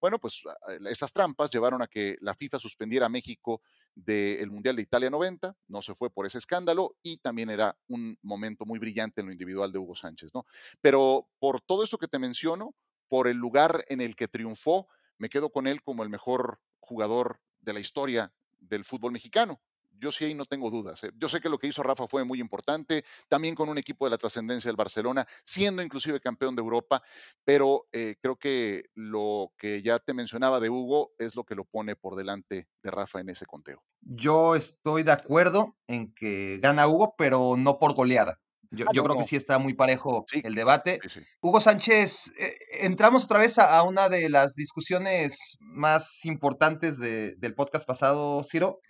[0.00, 0.42] Bueno, pues
[0.88, 3.62] esas trampas llevaron a que la FIFA suspendiera a México
[3.94, 8.16] del Mundial de Italia 90, no se fue por ese escándalo y también era un
[8.22, 10.46] momento muy brillante en lo individual de Hugo Sánchez, ¿no?
[10.80, 12.74] Pero por todo eso que te menciono,
[13.08, 17.40] por el lugar en el que triunfó, me quedo con él como el mejor jugador
[17.60, 19.60] de la historia del fútbol mexicano
[19.98, 21.02] yo sí ahí no tengo dudas.
[21.04, 21.10] ¿eh?
[21.16, 24.10] Yo sé que lo que hizo Rafa fue muy importante, también con un equipo de
[24.10, 27.02] la trascendencia del Barcelona, siendo inclusive campeón de Europa,
[27.44, 31.64] pero eh, creo que lo que ya te mencionaba de Hugo es lo que lo
[31.64, 33.82] pone por delante de Rafa en ese conteo.
[34.00, 38.40] Yo estoy de acuerdo en que gana Hugo, pero no por goleada.
[38.70, 41.00] Yo, ah, creo que sí está muy parejo el debate.
[41.40, 47.86] Hugo Sánchez, eh, entramos otra vez a, una de las discusiones más importantes del podcast
[47.86, 48.80] pasado, Ciro,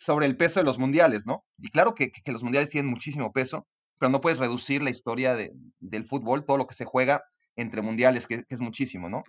[0.00, 1.44] sobre el peso de los mundiales, ¿no?
[1.58, 3.66] Y claro que, los mundiales tienen muchísimo peso,
[3.98, 7.22] pero no puedes reducir la historia del fútbol, todo lo que se juega
[7.54, 9.22] entre mundiales, que, es muchísimo, ¿no?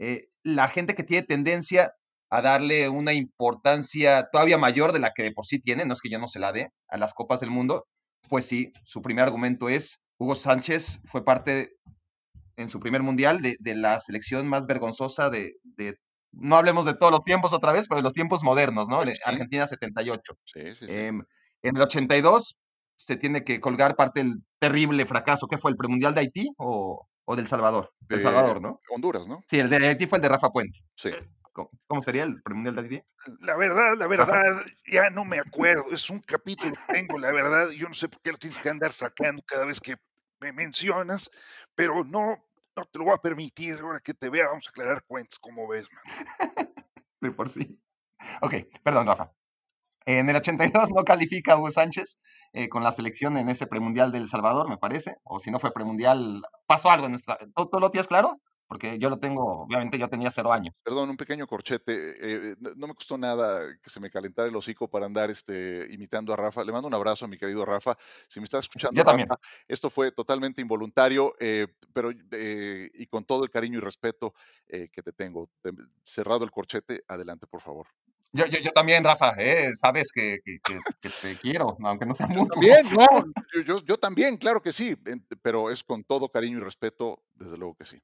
[0.00, 1.92] Eh, la gente que tiene tendencia
[2.28, 6.00] a darle una importancia todavía mayor de la que de por sí tiene, no es
[6.00, 7.86] que yo no se la dé, a las Copas del Mundo,
[8.28, 11.70] pues sí, su primer argumento es, Hugo Sánchez fue parte
[12.56, 15.94] en su primer mundial de, la selección más vergonzosa de, de
[16.36, 19.02] no hablemos de todos los tiempos otra vez, pero de los tiempos modernos, ¿no?
[19.02, 20.38] Pues Argentina 78.
[20.44, 20.86] Sí, sí, sí.
[20.88, 21.22] Em,
[21.62, 22.56] en el 82
[22.96, 27.06] se tiene que colgar parte del terrible fracaso que fue el premundial de Haití o
[27.26, 27.92] o del Salvador?
[28.00, 28.80] Del De Salvador, ¿no?
[28.88, 29.44] Honduras, ¿no?
[29.48, 30.80] Sí, el de Haití fue el de Rafa Puente.
[30.96, 31.10] Sí.
[31.52, 33.02] ¿Cómo, cómo sería el premundial de Haití?
[33.40, 34.42] La verdad, la verdad,
[34.86, 35.84] ya no me acuerdo.
[35.90, 37.70] Es un capítulo que tengo, la verdad.
[37.70, 39.96] Yo no sé por qué lo tienes que andar sacando cada vez que
[40.38, 41.28] me mencionas,
[41.74, 42.45] pero no,
[42.76, 43.78] no te lo voy a permitir.
[43.80, 46.02] Ahora que te vea, vamos a aclarar cuentas, como ves, man.
[47.20, 47.80] De por sí.
[48.42, 49.32] Ok, perdón, Rafa.
[50.06, 52.18] En el 82 no califica Hugo Sánchez
[52.52, 55.16] eh, con la selección en ese premundial del Salvador, me parece.
[55.24, 57.38] O si no fue premundial, pasó algo en esta.
[57.54, 58.40] ¿Tú, tú lo tienes claro?
[58.68, 60.74] Porque yo lo tengo, obviamente yo tenía cero años.
[60.82, 62.14] Perdón, un pequeño corchete.
[62.50, 66.32] eh, no, me costó nada que se me calentara el hocico para andar este, imitando
[66.32, 66.64] a Rafa.
[66.64, 67.96] Le mando un abrazo a mi querido Rafa.
[68.28, 69.28] Si me estás escuchando, Yo también.
[69.68, 74.34] Esto fue totalmente involuntario, eh, pero eh, y con todo el cariño y respeto
[74.68, 75.48] que te tengo.
[75.62, 75.70] Te-
[76.02, 77.86] cerrado el corchete, adelante, por favor.
[78.32, 82.14] Yo, yo, yo también, Rafa, eh, sabes que, que, que- que te quiero, aunque no
[82.14, 82.48] sea mutuo.
[82.60, 84.94] También, no, yo, yo- también, claro que sí,
[85.40, 88.02] pero es con todo cariño y respeto, desde luego que sí.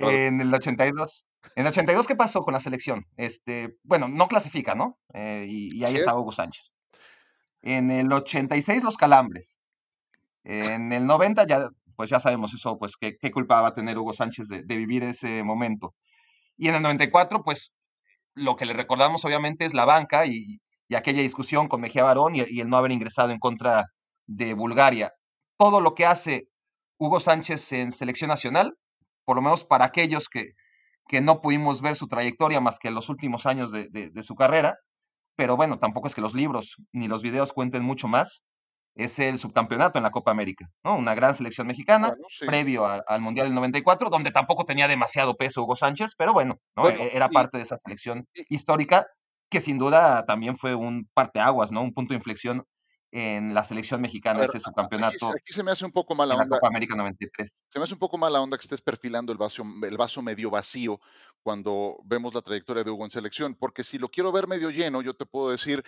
[0.00, 1.26] En el 82.
[1.56, 3.06] En el 82, ¿qué pasó con la selección?
[3.16, 4.98] Este, bueno, no clasifica, ¿no?
[5.12, 6.00] Eh, y, y ahí Así es.
[6.00, 6.72] está Hugo Sánchez.
[7.62, 9.58] En el 86, los calambres.
[10.44, 13.98] En el 90, ya, pues ya sabemos eso, pues qué, qué culpa va a tener
[13.98, 15.94] Hugo Sánchez de, de vivir ese momento.
[16.56, 17.72] Y en el 94, pues
[18.34, 22.34] lo que le recordamos obviamente es la banca y, y aquella discusión con Mejía Barón
[22.34, 23.86] y, y el no haber ingresado en contra
[24.26, 25.12] de Bulgaria.
[25.56, 26.48] Todo lo que hace
[26.98, 28.74] Hugo Sánchez en selección nacional,
[29.24, 30.52] por lo menos para aquellos que,
[31.08, 34.22] que no pudimos ver su trayectoria más que en los últimos años de, de- de
[34.22, 34.76] su carrera,
[35.36, 38.42] pero bueno, tampoco es que los libros ni los videos cuenten mucho más,
[38.96, 40.94] es el subcampeonato en la Copa América, ¿no?
[40.96, 42.46] Una gran selección mexicana, Bueno, sí.
[42.46, 46.58] previo a- al Mundial del 94, donde tampoco tenía demasiado peso Hugo Sánchez, pero bueno,
[46.76, 46.82] ¿no?
[46.84, 49.04] Bueno, E- era y- parte de esa selección y- histórica
[49.50, 51.82] que sin duda también fue un parteaguas, ¿no?
[51.82, 52.64] Un punto de inflexión
[53.16, 56.16] en la selección mexicana, ver, ese a- aquí, subcampeonato aquí se me hace un poco
[56.16, 56.56] mala en la onda.
[56.58, 57.64] Copa América 93.
[57.68, 60.50] Se me hace un poco mala onda que estés perfilando el vaso, el vaso medio
[60.50, 61.00] vacío
[61.40, 65.00] cuando vemos la trayectoria de Hugo en selección, porque si lo quiero ver medio lleno,
[65.00, 65.84] yo te puedo decir,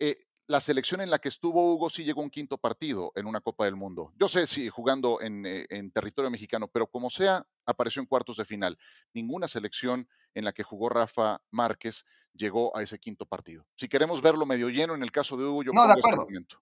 [0.00, 3.26] eh, la selección en la que estuvo Hugo sí llegó a un quinto partido en
[3.26, 4.12] una Copa del Mundo.
[4.16, 8.36] Yo sé si jugando en, eh, en territorio mexicano, pero como sea, apareció en cuartos
[8.36, 8.76] de final.
[9.14, 13.64] Ninguna selección en la que jugó Rafa Márquez llegó a ese quinto partido.
[13.76, 16.22] Si queremos verlo medio lleno, en el caso de Hugo, yo No, de ese acuerdo.
[16.22, 16.60] argumento.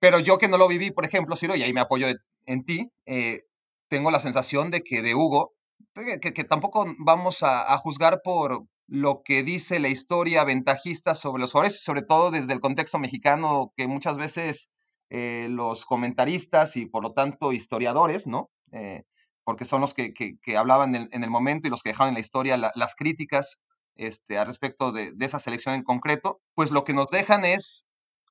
[0.00, 2.06] Pero yo que no lo viví, por ejemplo, Ciro, y ahí me apoyo
[2.46, 3.42] en, ti, eh,
[3.88, 5.54] tengo la sensación de que de Hugo,
[5.94, 11.52] que, que- tampoco vamos a, juzgar por lo que dice la historia ventajista sobre los
[11.52, 14.70] jugadores, sobre todo desde el contexto mexicano, que muchas veces
[15.10, 18.50] eh, los comentaristas y por lo tanto historiadores, ¿no?
[18.72, 19.02] Eh,
[19.44, 22.20] porque son los que, que- hablaban en, el momento y los que dejaban en la
[22.20, 23.58] historia la- las críticas
[23.96, 27.87] este, al respecto de esa selección en concreto, pues lo que nos dejan es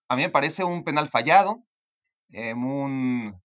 [0.10, 1.64] a mí me parece un penal fallado,
[2.56, 3.36] un-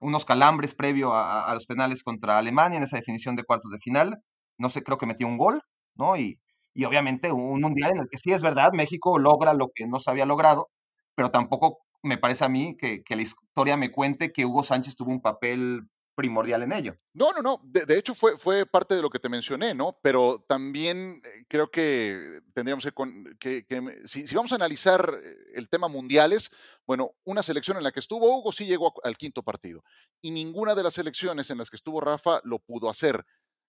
[0.00, 4.22] unos calambres previo a, los penales contra Alemania en esa definición de cuartos de final.
[4.58, 5.62] No sé, creo que metió un gol,
[5.96, 6.16] ¿no?
[6.16, 6.40] Y,
[6.74, 9.98] y obviamente un mundial en el que sí es verdad, México logra lo que no
[10.00, 10.68] se había logrado,
[11.14, 15.12] pero tampoco me parece a mí que la historia me cuente que Hugo Sánchez tuvo
[15.12, 15.82] un papel
[16.16, 16.96] primordial en ello.
[17.12, 17.60] No, no, no.
[17.62, 19.98] De, de hecho, fue, fue parte de lo que te mencioné, ¿no?
[20.02, 23.64] Pero también eh, creo que tendríamos que, con- que-
[24.06, 26.50] si, si vamos a analizar eh, el tema mundiales,
[26.86, 29.84] bueno, una selección en la que estuvo Hugo sí llegó al quinto partido.
[30.22, 33.24] Y ninguna de las selecciones en las que estuvo Rafa lo pudo hacer.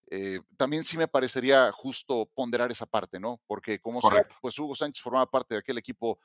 [0.10, 3.42] Eh, también sí me parecería justo ponderar esa parte, ¿no?
[3.46, 6.18] Porque como sea, pues Hugo Sánchez formaba parte de aquel equipo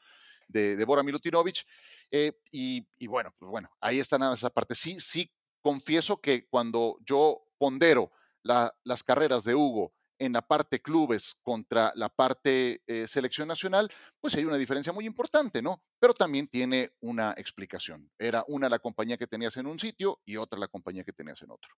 [0.46, 1.66] de, de Bora Milutinovic.
[2.12, 4.76] eh, y, y bueno, pues bueno, ahí está nada esa parte.
[4.76, 5.28] Sí, sí
[5.62, 8.10] confieso que cuando yo pondero
[8.42, 13.90] la- las carreras de Hugo en la parte clubes contra la parte eh, selección nacional,
[14.20, 15.82] pues hay una diferencia muy importante, ¿no?
[16.00, 18.10] Pero también tiene una explicación.
[18.18, 21.42] Era una la compañía que tenías en un sitio y otra la compañía que tenías
[21.42, 21.70] en otro.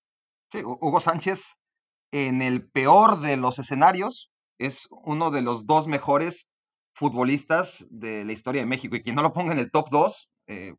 [0.53, 1.55] Sí, Hu- Hugo Sánchez,
[2.13, 6.49] en el peor de los escenarios, es uno de los dos mejores
[6.95, 8.95] futbolistas de la historia de México.
[8.97, 10.75] Y quien no lo ponga en el top 2, Pues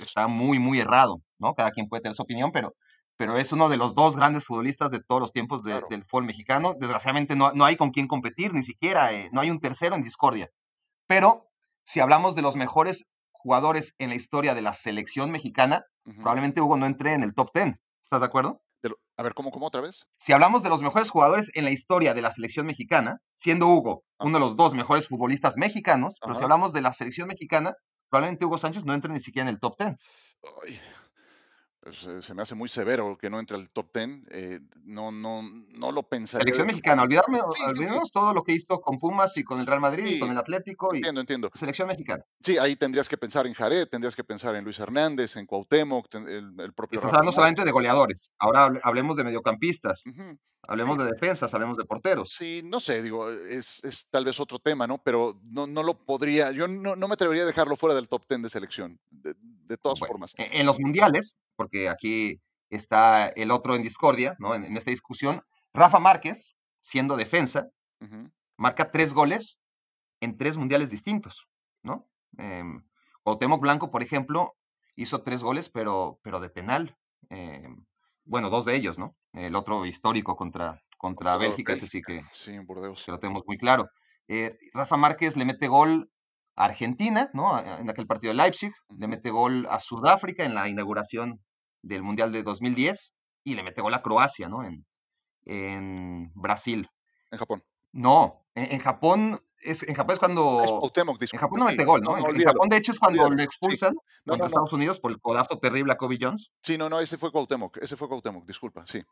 [0.00, 1.54] está muy, muy errado, ¿no?
[1.54, 2.74] Cada quien puede tener su opinión, pero,
[3.16, 5.86] pero es uno de los dos grandes futbolistas de todos los tiempos de- Claro.
[5.90, 6.74] del fútbol mexicano.
[6.78, 10.02] Desgraciadamente no, no hay con quién competir, ni siquiera, eh, no hay un tercero en
[10.02, 10.48] discordia.
[11.06, 11.48] Pero
[11.84, 15.82] si hablamos de los mejores jugadores en la historia de la selección mexicana,
[16.16, 17.74] probablemente Hugo no entre en el top 10.
[18.02, 18.60] ¿Estás de acuerdo?
[18.82, 20.04] De lo- a ver, ¿cómo, cómo otra vez?
[20.18, 24.02] si hablamos de los mejores jugadores en la historia de la selección mexicana, siendo Hugo
[24.20, 26.44] uno de los dos mejores futbolistas mexicanos, pero si Ajá.
[26.46, 27.74] hablamos de la selección mexicana,
[28.08, 29.96] probablemente Hugo Sánchez no entre ni siquiera en el top 10.
[30.64, 30.80] Ay,
[31.92, 34.08] se, se me hace muy severo que no entre al top 10.
[34.30, 36.42] eh, no, no, no lo pensaría.
[36.42, 37.70] Selección mexicana, olvidarme, Sí, sí, sí.
[37.70, 40.38] olvidemos todo lo que hizo con Pumas y con el Real Madrid y con el
[40.38, 41.50] Atlético y Entiendo, entiendo.
[41.54, 42.24] selección mexicana.
[42.42, 46.14] Sí, ahí tendrías que pensar en Jared, tendrías que pensar en Luis Hernández, en Cuauhtémoc,
[46.14, 48.32] el, el propio Estás hablando solamente de goleadores.
[48.38, 50.04] Ahora hable- hablemos de mediocampistas,
[50.66, 52.30] hablemos de defensas, hablemos de porteros.
[52.36, 54.98] Sí, no sé, digo, es, es tal vez otro tema, ¿no?
[54.98, 58.24] Pero no, no lo podría, yo no, no me atrevería a dejarlo fuera del top
[58.28, 60.34] 10 de selección, de, de todas Bueno, formas.
[60.36, 62.40] e- en los mundiales, porque aquí
[62.70, 64.54] está el otro en discordia, ¿no?
[64.54, 65.42] En, en esta discusión,
[65.74, 67.66] Rafa Márquez, siendo defensa,
[68.56, 69.58] marca tres goles
[70.20, 71.46] en tres mundiales distintos,
[71.82, 72.06] ¿no?
[72.38, 72.82] Em,
[73.22, 74.54] Cuauhtémoc Blanco, por ejemplo,
[74.96, 76.96] hizo tres goles, pero, pero de penal.
[77.30, 77.84] Em,
[78.24, 79.16] bueno, dos de ellos, ¿no?
[79.32, 83.04] El otro histórico contra, contra Bélgica, ese sí que, Sí, en Burdeos.
[83.04, 83.88] que lo tenemos muy claro.
[84.28, 86.10] Eh, Rafa Márquez le mete gol
[86.56, 87.58] a Argentina, ¿no?
[87.60, 91.40] En aquel partido de Leipzig, le mete gol a Sudáfrica en la inauguración
[91.82, 93.14] del Mundial de 2010
[93.44, 94.64] y le mete gol a Croacia, ¿no?
[94.64, 94.86] En,
[95.44, 96.88] en Brasil.
[97.30, 97.62] En Japón.
[97.92, 101.84] No, en, en Japón es, en Japón es Es cuando Cuauhtémoc, en Japón no mete
[101.84, 102.16] gol, No, ¿no?
[102.18, 102.52] En, no, en olvídalo.
[102.58, 103.44] Japón, de hecho, es cuando olvídalo, lo sí.
[103.44, 104.46] expulsan No, contra.
[104.46, 106.50] Estados Unidos por el codazo terrible a Kobe Jones.
[106.62, 109.02] Sí, no, no, ese fue Cuauhtémoc, ese fue Cuauhtémoc, disculpa, sí.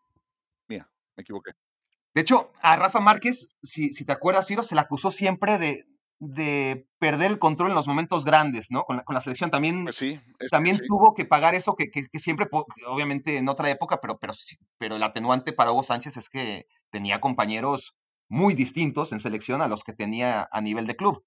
[0.68, 1.52] Mía, me equivoqué.
[2.14, 5.84] De hecho, a Rafa Márquez, si, si te acuerdas, Ciro, se le acusó siempre de,
[6.18, 8.84] de perder el control en los momentos grandes, ¿no?
[8.84, 10.82] Con la, con la selección también, Pues sí, es que también sí.
[10.86, 12.46] tuvo que pagar eso que, que- que siempre,
[12.88, 14.32] obviamente en otra época, pero, pero,
[14.78, 17.94] pero el atenuante para Hugo Sánchez es que tenía compañeros
[18.28, 21.22] muy distintos en selección a los que tenía a nivel de club.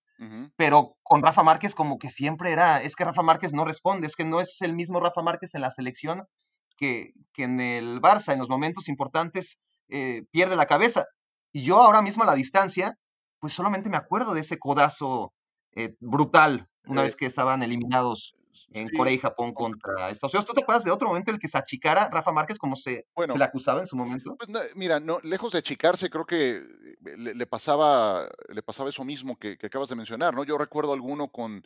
[0.57, 4.17] Pero con Rafa Márquez como que siempre era, es que Rafa Márquez no responde, es
[4.17, 6.23] que no es el mismo Rafa Márquez en la selección
[6.75, 11.05] que, que en el Barça, en los momentos importantes eh, pierde la cabeza.
[11.53, 12.95] Y yo ahora mismo a la distancia,
[13.39, 15.33] pues solamente me acuerdo de ese codazo
[15.75, 18.35] eh, brutal una Eh, vez que estaban eliminados
[18.71, 20.45] en sí, Corea y Japón contra Estados Unidos.
[20.47, 23.07] ¿Tú te acuerdas de otro momento en el que se achicara Rafa Márquez como se,
[23.15, 23.33] Bueno.
[23.33, 24.39] se le acusaba en su momento?
[24.39, 26.63] Pues no, mira, no, lejos de achicarse, creo que eh,
[27.17, 30.45] le, le pasaba, le pasaba eso mismo que, que acabas de mencionar, ¿no?
[30.45, 31.65] Yo recuerdo alguno con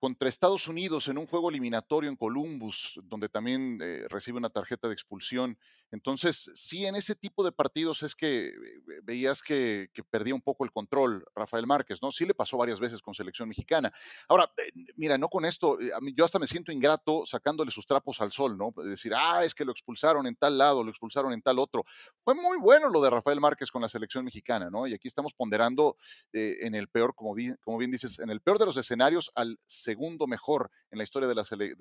[0.00, 4.88] contra Estados Unidos en un juego eliminatorio en Columbus, donde también eh, recibe una tarjeta
[4.88, 5.58] de expulsión.
[5.92, 8.54] Entonces, sí, en ese tipo de partidos es que eh,
[9.02, 12.10] veías que, perdía un poco el control Rafael Márquez, ¿no?
[12.10, 13.92] Sí le pasó varias veces con selección mexicana.
[14.26, 15.78] Ahora, eh, mira, no con esto,
[16.16, 18.72] yo hasta me siento ingrato sacándole sus trapos al sol, ¿no?
[18.74, 21.84] De decir, ah, es que lo expulsaron en tal lado, lo expulsaron en tal otro.
[22.24, 24.86] Fue muy bueno lo de Rafael Márquez con la selección mexicana, ¿no?
[24.86, 25.96] Y aquí estamos ponderando
[26.32, 29.58] en el peor, como bien, como bien dices, en el peor de los escenarios al
[29.90, 31.34] segundo mejor en la historia de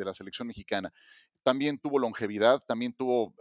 [0.05, 0.91] la, selección mexicana.
[1.43, 3.35] También tuvo longevidad, también tuvo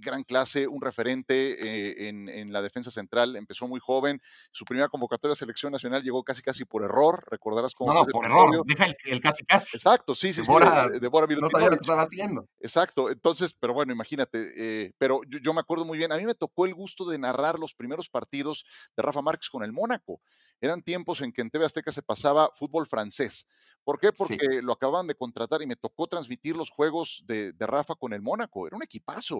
[0.00, 4.20] gran clase, un referente eh, en, en la defensa central, empezó muy joven,
[4.52, 8.24] su primera convocatoria a selección nacional llegó casi casi por error, recordarás cómo No, por
[8.24, 9.76] error, deja el, el casi casi.
[9.76, 12.48] Exacto, sí, sí, sí, Débora de- de Bora No sabía lo que estaba haciendo.
[12.60, 16.24] Exacto, entonces, pero bueno, imagínate, eh, pero yo, yo me acuerdo muy bien, a mí
[16.24, 18.64] me tocó el gusto de narrar los primeros partidos
[18.96, 20.20] de Rafa Márquez con el Mónaco.
[20.60, 23.46] Eran tiempos en que en TV Azteca se pasaba fútbol francés.
[23.84, 24.08] ¿Por qué?
[24.08, 24.14] Sí.
[24.18, 28.12] Porque lo acababan de contratar y me tocó transmitir los juegos de, de Rafa con
[28.12, 28.66] el Mónaco.
[28.66, 29.37] Era un equipazo.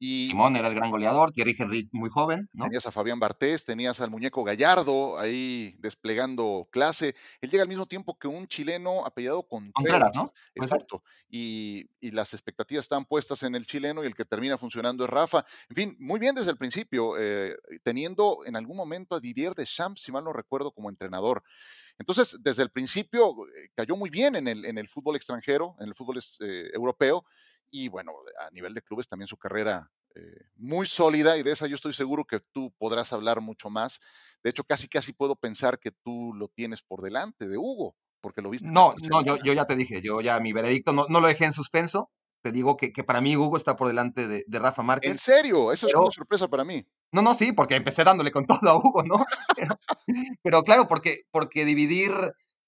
[0.00, 2.66] Y Simón era el gran goleador, Thierry Henry muy joven, ¿no?
[2.66, 7.16] tenías a Fabián Bartés, tenías al muñeco Gallardo ahí desplegando clase.
[7.40, 9.72] Él llega al mismo tiempo que un chileno apellidado Contreras.
[9.74, 10.32] Contreras, ¿no?
[10.54, 11.02] Exacto.
[11.28, 15.10] Y, y las expectativas están puestas en el chileno y el que termina funcionando es
[15.10, 15.44] Rafa.
[15.68, 20.02] En fin, muy bien desde el principio, eh, teniendo en algún momento a Didier Deschamps,
[20.02, 21.42] si mal no recuerdo, como entrenador.
[21.98, 25.88] Entonces, desde el principio eh, cayó muy bien en el, en el fútbol extranjero, en
[25.88, 27.24] el fútbol eh, europeo,
[27.70, 30.20] y bueno, a nivel de clubes también su carrera eh,
[30.56, 34.00] muy sólida, y de esa yo estoy seguro que tú podrás hablar mucho más.
[34.42, 38.42] De hecho, casi casi puedo pensar que tú lo tienes por delante de Hugo, porque
[38.42, 38.66] lo viste.
[38.66, 41.44] en No, no, yo, ya te dije, yo ya mi veredicto no, no lo dejé
[41.44, 42.10] en suspenso.
[42.40, 45.20] Te digo que, que para mí Hugo está por delante de, de Rafa En Márquez.
[45.20, 46.86] serio, eso es una sorpresa para mí.
[47.10, 49.24] No, no, sí, porque empecé dándole con todo a Hugo, ¿no?
[49.56, 49.78] Pero,
[50.42, 52.12] pero claro, porque, porque dividir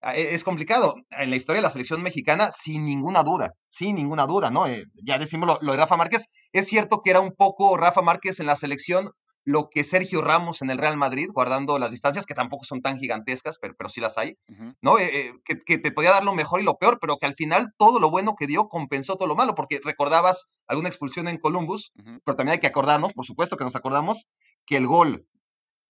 [0.03, 0.95] es complicado.
[1.11, 4.67] En la historia de la selección mexicana, sin ninguna duda, sin ninguna duda, ¿no?
[4.67, 6.29] Eh, ya decimos lo, lo de Rafa Márquez.
[6.53, 9.11] Es cierto que era un poco Rafa Márquez en la selección
[9.45, 12.99] lo que Sergio Ramos en el Real Madrid, guardando las distancias, que tampoco son tan
[12.99, 14.37] gigantescas, pero, pero sí las hay.
[14.81, 14.99] ¿no?
[14.99, 17.35] Eh, eh, que, que te podía dar lo mejor y lo peor, pero que al
[17.35, 21.39] final todo lo bueno que dio compensó todo lo malo, porque recordabas alguna expulsión en
[21.39, 21.93] Columbus,
[22.25, 24.29] pero también hay que acordarnos, por supuesto que nos acordamos,
[24.67, 25.27] que el gol,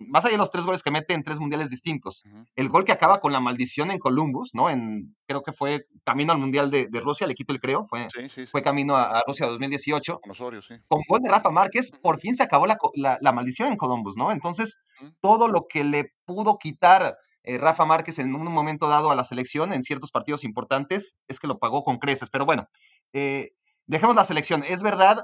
[0.01, 2.25] más allá de los tres goles que mete en tres mundiales distintos,
[2.57, 4.69] el gol que acaba con la maldición en Columbus, ¿no?
[4.71, 8.09] En, creo que fue camino al Mundial de, de Rusia, le quito el creo, fue,
[8.11, 8.47] Sí, sí, sí.
[8.47, 10.75] fue camino a, a Rusia 2018, Con Osorio, sí.
[10.89, 14.17] con gol de Rafa Márquez, por fin se acabó la, la- la maldición en Columbus,
[14.17, 14.33] ¿no?
[14.33, 14.77] Entonces,
[15.21, 19.25] todo lo que le pudo quitar eh, Rafa Márquez en un momento dado a la
[19.25, 22.29] selección en ciertos partidos importantes es que lo pagó con creces.
[22.31, 22.67] Pero bueno,
[23.15, 23.53] eh,
[23.87, 24.63] dejemos la selección.
[24.63, 25.17] Es verdad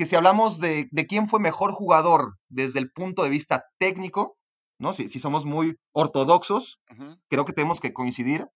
[0.00, 4.38] que si hablamos de, de, quién fue mejor jugador desde el punto de vista técnico,
[4.78, 4.94] ¿no?
[4.94, 7.20] Si, si somos muy ortodoxos, uh -huh.
[7.28, 8.46] creo que tenemos que coincidir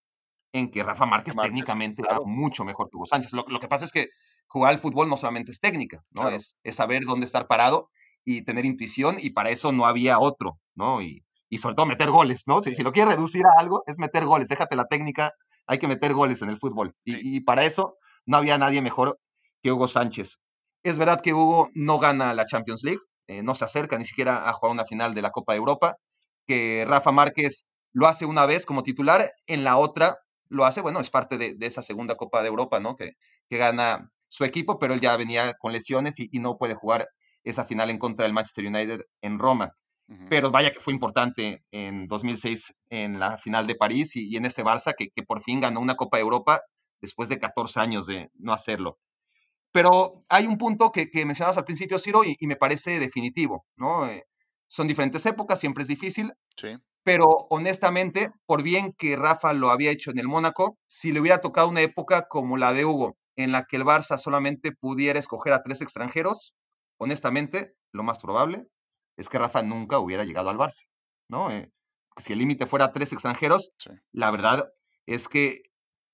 [0.54, 2.22] en que Rafa Márquez, Márquez técnicamente claro.
[2.22, 3.34] era mucho mejor que Hugo Sánchez.
[3.34, 4.08] Lo, lo, que pasa es que
[4.46, 6.22] jugar al fútbol no solamente es técnica, ¿no?
[6.22, 6.36] Claro.
[6.36, 7.90] Es, es, saber dónde estar parado
[8.24, 11.02] y tener intuición, y para eso no había otro, ¿no?
[11.02, 12.62] Y, y sobre todo meter goles, ¿no?
[12.62, 14.48] Si, si, lo quieres reducir a algo, es meter goles.
[14.48, 15.34] Déjate la técnica,
[15.66, 16.94] hay que meter goles en el fútbol.
[17.04, 17.18] Sí.
[17.22, 19.18] Y, y, para eso no había nadie mejor
[19.62, 20.38] que Hugo Sánchez.
[20.84, 24.48] Es verdad que Hugo no gana la Champions League, eh, no se acerca ni siquiera
[24.48, 25.96] a jugar una final de la Copa de Europa,
[26.46, 30.18] que Rafa Márquez lo hace una vez como titular, en la otra
[30.50, 32.96] lo hace, bueno, es parte de, de esa segunda Copa de Europa, ¿no?
[32.96, 33.12] Que,
[33.48, 37.08] que, gana su equipo, pero él ya venía con lesiones y, y, no puede jugar
[37.44, 39.72] esa final en contra del Manchester United en Roma.
[40.08, 40.26] Uh -huh.
[40.28, 44.44] Pero vaya que fue importante en 2006 en la final de París y, y en
[44.44, 46.60] ese Barça que, que, por fin ganó una Copa de Europa
[47.00, 48.98] después de 14 años de no hacerlo.
[49.74, 53.66] Pero hay un punto que, que mencionabas al principio, Ciro, y, y me parece definitivo,
[53.76, 54.06] ¿no?
[54.06, 54.22] Eh,
[54.68, 56.32] son diferentes épocas, siempre es difícil.
[56.56, 56.76] Sí.
[57.02, 61.40] Pero honestamente, por bien que Rafa lo había hecho en el Mónaco, si le hubiera
[61.40, 65.52] tocado una época como la de Hugo, en la que el Barça solamente pudiera escoger
[65.52, 66.54] a tres extranjeros,
[66.98, 68.66] honestamente, lo más probable
[69.16, 70.84] es que Rafa nunca hubiera llegado al Barça,
[71.28, 71.50] ¿no?
[71.50, 71.68] Eh,
[72.16, 73.90] si el límite fuera tres extranjeros, sí.
[74.12, 74.68] la verdad
[75.06, 75.62] es que,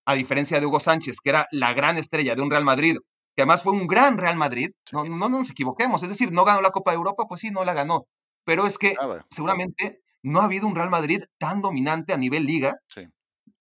[0.06, 2.96] a diferencia de Hugo Sánchez, que era la gran estrella de un Real Madrid,
[3.40, 6.60] que además fue un gran Real Madrid, no, no, nos equivoquemos, es decir, no ganó
[6.60, 8.06] la Copa de Europa, pues sí, no la ganó,
[8.44, 8.94] pero es que
[9.30, 12.74] seguramente no ha habido un Real Madrid tan dominante a nivel liga.
[12.88, 13.06] Sí.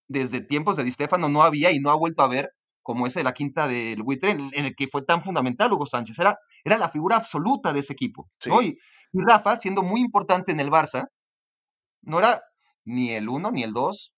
[0.06, 2.50] Desde tiempos de Di Stefano no había y no ha vuelto a ver
[2.82, 6.18] como ese de la quinta del buitre, en, el que fue tan fundamental Hugo Sánchez.
[6.18, 8.28] Era, era la figura absoluta de ese equipo.
[8.38, 8.50] Sí.
[8.50, 8.60] ¿no?
[8.60, 8.76] Y,
[9.14, 11.06] y, Rafa, siendo muy importante en el Barça,
[12.02, 12.42] no era
[12.84, 14.12] ni el 1, ni el 2,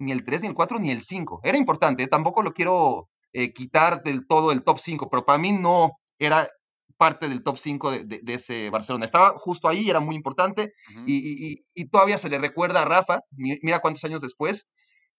[0.00, 1.40] ni el 3, ni el 4, ni el 5.
[1.44, 5.52] Era importante, tampoco lo quiero eh, quitar del todo el top 5, pero para mí
[5.52, 6.48] no era
[6.96, 9.04] parte del top 5 de, de, de, ese Barcelona.
[9.04, 11.04] Estaba justo ahí, era muy importante, uh -huh.
[11.06, 14.70] y, y, y, todavía se le recuerda a Rafa, mira cuántos años después,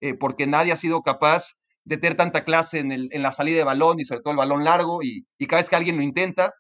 [0.02, 3.58] eh, porque nadie ha sido capaz de tener tanta clase en, el, en, la salida
[3.58, 6.02] de balón y sobre todo el balón largo, y, y, cada vez que alguien lo
[6.02, 6.54] intenta,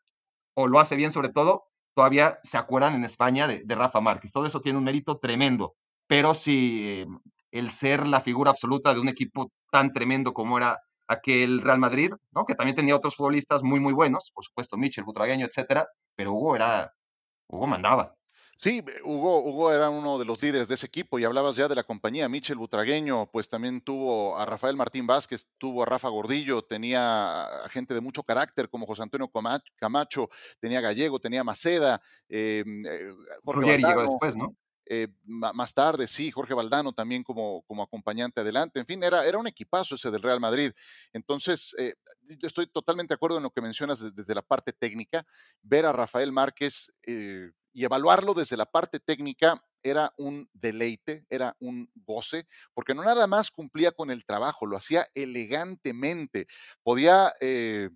[0.53, 1.63] o lo hace bien sobre todo,
[1.95, 4.31] todavía se acuerdan en España de, de Rafa Márquez.
[4.31, 5.73] Todo eso tiene un mérito tremendo,
[6.05, 7.07] pero sí, eh,
[7.49, 10.77] el ser la figura absoluta de un equipo tan tremendo como era
[11.07, 12.45] aquel Real Madrid, ¿no?
[12.45, 16.55] que también tenía otros futbolistas muy, muy buenos, por supuesto, Michel, Butragueño, etcétera, pero Hugo
[16.55, 16.93] era,
[17.47, 18.13] Hugo mandaba.
[18.59, 21.75] Sí, Hugo, Hugo era uno de los líderes de ese equipo y hablabas ya de
[21.75, 22.27] la compañía.
[22.27, 27.69] Michel Butragueño, pues también tuvo a Rafael Martín Vázquez, tuvo a Rafa Gordillo, tenía a
[27.69, 29.29] gente de mucho carácter como José Antonio
[29.75, 30.29] Camacho,
[30.59, 32.63] tenía Gallego, tenía Maceda, eh,
[33.43, 34.55] Jorge Ruggeri llegó después, ¿no?
[34.89, 38.79] Eh, más tarde, sí, Jorge Valdano también como, como acompañante adelante.
[38.79, 40.71] En fin, era, era un equipazo ese del Real Madrid.
[41.13, 41.95] Entonces, eh,
[42.41, 45.25] estoy totalmente de acuerdo en lo que mencionas desde, la parte técnica.
[45.61, 51.55] Ver a Rafael Márquez eh, y evaluarlo desde la parte técnica era un deleite, era
[51.59, 56.47] un goce, porque no nada más cumplía con el trabajo, lo hacía elegantemente.
[56.83, 57.89] Podía eh,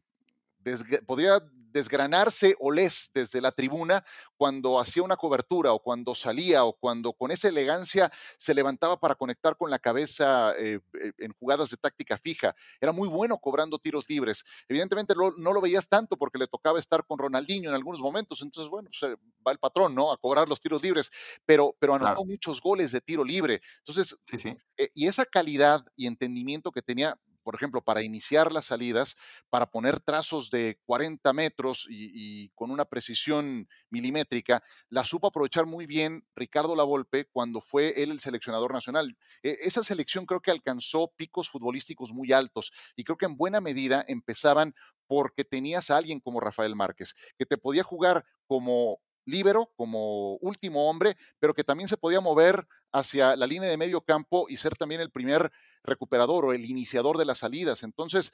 [1.05, 1.41] podría
[1.72, 4.03] desgranarse Olés desde la tribuna
[4.36, 9.16] cuando hacía una cobertura o cuando salía o cuando con esa elegancia se levantaba para
[9.16, 12.55] conectar con la cabeza eh, eh en jugadas de táctica fija.
[12.80, 14.43] Era muy bueno cobrando tiros libres.
[14.68, 18.41] Evidentemente no, no, lo veías tanto porque le tocaba estar con Ronaldinho en algunos momentos.
[18.41, 19.14] Entonces, bueno, pues,
[19.45, 20.12] va el patrón, ¿no?
[20.12, 21.12] A cobrar los tiros libres,
[21.45, 22.26] pero, pero anotó claro.
[22.26, 23.62] muchos goles de tiro libre.
[23.80, 24.57] Entonces, sí, sí.
[24.78, 29.15] Eh, y esa calidad y entendimiento que tenía, por ejemplo, para iniciar las salidas,
[29.49, 35.85] para poner trazos de 40 metros y, con una precisión milimétrica, la supo aprovechar muy
[35.85, 39.17] bien Ricardo Lavolpe cuando fue él el seleccionador nacional.
[39.43, 43.61] E, esa selección creo que alcanzó picos futbolísticos muy altos y creo que en buena
[43.61, 44.73] medida empezaban
[45.07, 50.89] porque tenías a alguien como Rafael Márquez, que te podía jugar como líbero, como último
[50.89, 54.75] hombre, pero que también se podía mover hacia la línea de medio campo y ser
[54.75, 55.51] también el primer
[55.84, 57.84] recuperador o el iniciador de las salidas.
[57.84, 58.34] Entonces,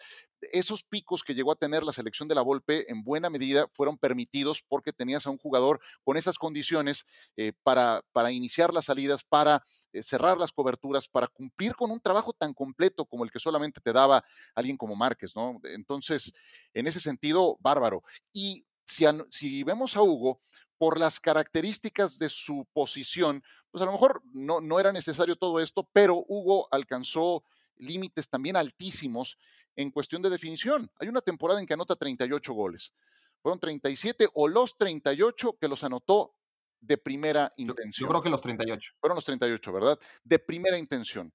[0.52, 3.98] esos picos que llegó a tener la selección de la Volpe en buena medida fueron
[3.98, 9.24] permitidos porque tenías a un jugador con esas condiciones eh, para, para iniciar las salidas,
[9.24, 13.40] para eh, cerrar las coberturas, para cumplir con un trabajo tan completo como el que
[13.40, 14.24] solamente te daba
[14.54, 15.60] alguien como Márquez, ¿no?
[15.64, 16.34] Entonces,
[16.74, 18.04] en ese sentido, bárbaro.
[18.34, 20.42] Y si, si vemos a Hugo,
[20.78, 25.60] por las características de su posición, pues a lo mejor no, no era necesario todo
[25.60, 27.44] esto, pero Hugo alcanzó
[27.78, 29.38] límites también altísimos
[29.76, 30.90] en cuestión de definición.
[31.00, 32.94] Hay una temporada en que anota 38 goles.
[33.42, 36.34] Fueron 37 o los 38 que los anotó
[36.80, 37.92] de primera intención.
[37.94, 38.94] Yo, yo creo que los 38.
[39.00, 40.00] Fueron los 38, ¿verdad?
[40.24, 41.32] De primera intención.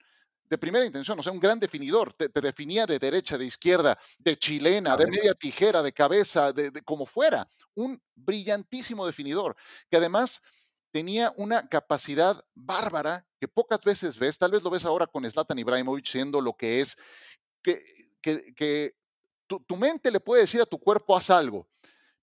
[0.48, 2.12] De primera intención, o sea, un gran definidor.
[2.12, 6.70] Te, te definía de derecha, de izquierda, de chilena, de media tijera, de cabeza, de,
[6.70, 7.48] de como fuera.
[7.74, 9.56] Un brillantísimo definidor
[9.90, 10.42] que además
[10.92, 14.38] tenía una capacidad bárbara que pocas veces ves.
[14.38, 16.96] Tal vez lo ves ahora con Zlatan Ibrahimovic siendo lo que es,
[17.62, 17.82] que,
[18.20, 18.94] que, que
[19.46, 21.66] tu, tu mente le puede decir a tu cuerpo haz algo,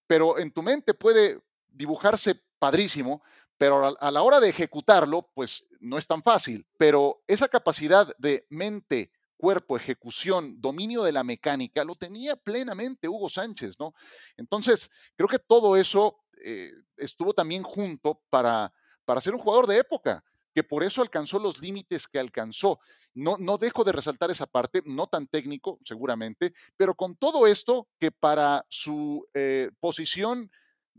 [0.07, 3.23] pero en tu mente puede dibujarse padrísimo,
[3.59, 6.65] pero a, la hora de ejecutarlo, pues no es tan fácil.
[6.77, 13.29] Pero esa capacidad de mente, cuerpo, ejecución, dominio de la mecánica, lo tenía plenamente Hugo
[13.29, 13.93] Sánchez, ¿no?
[14.37, 19.79] Entonces, creo que todo eso eh, estuvo también junto para, para ser un jugador de
[19.79, 20.23] época,
[20.55, 22.79] que por eso alcanzó los límites que alcanzó.
[23.13, 27.89] No, no dejo de resaltar esa parte, no tan técnico, seguramente, pero con todo esto
[27.99, 30.49] que para su eh, posición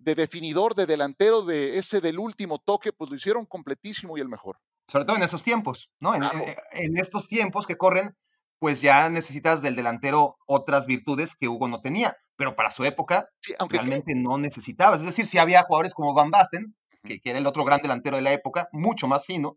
[0.03, 4.29] de definidor, de delantero, de ese del último toque, pues lo hicieron completísimo y el
[4.29, 4.59] mejor.
[4.89, 6.15] Sobre todo en esos tiempos, ¿no?
[6.15, 6.39] En, Claro.
[6.39, 8.17] en- en estos tiempos que corren,
[8.59, 13.29] pues ya necesitas del delantero otras virtudes que Hugo no tenía, pero para su época
[13.41, 14.97] Sí, aunque realmente no necesitaba.
[14.97, 16.75] Es decir, si había jugadores como Van Basten,
[17.05, 19.57] que, que era el otro gran delantero de la época, mucho más fino,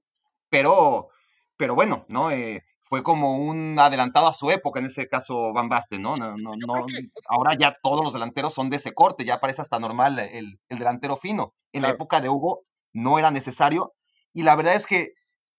[0.49, 1.09] pero,
[1.57, 2.31] pero bueno, ¿no?
[2.31, 6.15] Eh, fue como un adelantado a su época, en ese caso Van Basten, ¿no?
[6.15, 6.93] No, no, yo no, creo que-
[7.29, 10.77] ahora ya todos los delanteros son de ese corte, ya parece hasta normal el, el
[10.79, 11.53] delantero fino.
[11.71, 12.61] En la época de Hugo
[12.93, 13.93] no era necesario,
[14.34, 15.09] y la verdad es que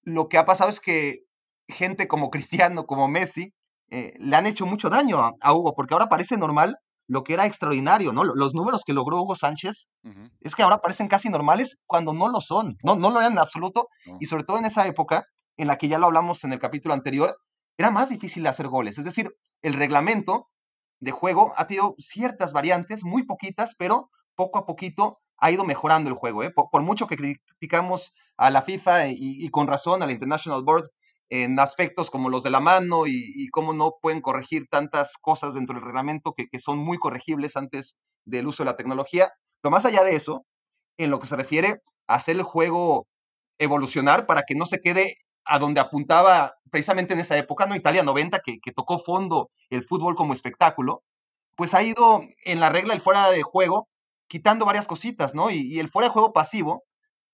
[0.02, 1.20] lo que ha pasado es que
[1.66, 3.52] gente como Cristiano, como Messi,
[3.90, 7.34] eh, le han hecho mucho daño a, a Hugo, porque ahora parece normal lo que
[7.34, 8.24] era extraordinario, ¿no?
[8.24, 9.88] Lo- Los números que logró Hugo Sánchez
[10.40, 13.38] es que ahora parecen casi normales cuando no lo son, no, no lo eran en
[13.38, 13.88] absoluto,
[14.20, 15.24] y sobre todo en esa época
[15.56, 17.36] en la que ya lo hablamos en el capítulo anterior,
[17.76, 20.48] era más difícil hacer goles, es decir, el reglamento
[21.00, 26.08] de juego ha tenido ciertas variantes, muy poquitas, pero poco a poquito ha ido mejorando
[26.08, 26.42] el juego.
[26.42, 26.50] ¿eh?
[26.50, 30.62] Por, por mucho que criticamos a la FIFA y, y con razón a la International
[30.62, 30.88] Board
[31.30, 35.54] en aspectos como los de la mano y, y cómo no pueden corregir tantas cosas
[35.54, 39.32] dentro del reglamento que, que son muy corregibles antes del uso de la tecnología.
[39.60, 40.46] Pero más allá de eso,
[40.96, 43.06] en lo que se refiere a hacer el juego
[43.58, 47.76] evolucionar para que no se quede a donde apuntaba precisamente en esa época, ¿no?
[47.76, 51.02] Italia 90, que, que tocó fondo el fútbol como espectáculo,
[51.56, 53.88] pues ha ido en la regla el fuera de juego
[54.28, 55.50] quitando varias cositas, ¿no?
[55.50, 56.84] Y, y el fuera de juego pasivo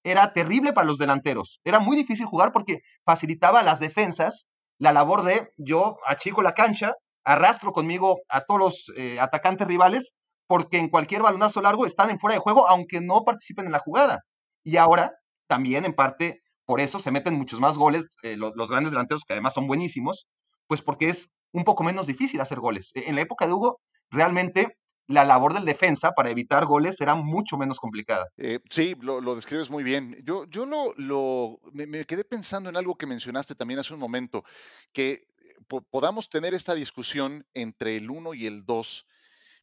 [0.02, 1.61] era terrible para los delanteros.
[1.64, 4.48] Era muy difícil jugar porque facilitaba a las defensas
[4.78, 6.94] la labor de yo achico la cancha,
[7.24, 10.14] arrastro conmigo a todos los eh, atacantes rivales,
[10.46, 13.78] porque en cualquier balonazo largo están en fuera de juego, aunque no participen en la
[13.78, 14.20] jugada.
[14.64, 15.12] Y ahora,
[15.46, 16.40] también en parte,
[16.71, 20.29] por eso se meten muchos más goles eh, los, grandes delanteros, que además son buenísimos,
[20.68, 22.93] pues porque es un poco menos difícil hacer goles.
[22.95, 27.59] En la época de Hugo, realmente la labor del defensa para evitar goles era mucho
[27.59, 28.29] menos complicada.
[28.37, 30.16] Eh, sí, lo, describes muy bien.
[30.23, 34.45] Yo, yo lo, me, quedé pensando en algo que mencionaste también hace un momento,
[34.93, 35.27] que
[35.66, 39.07] po podamos tener esta discusión entre el 1 y el 2,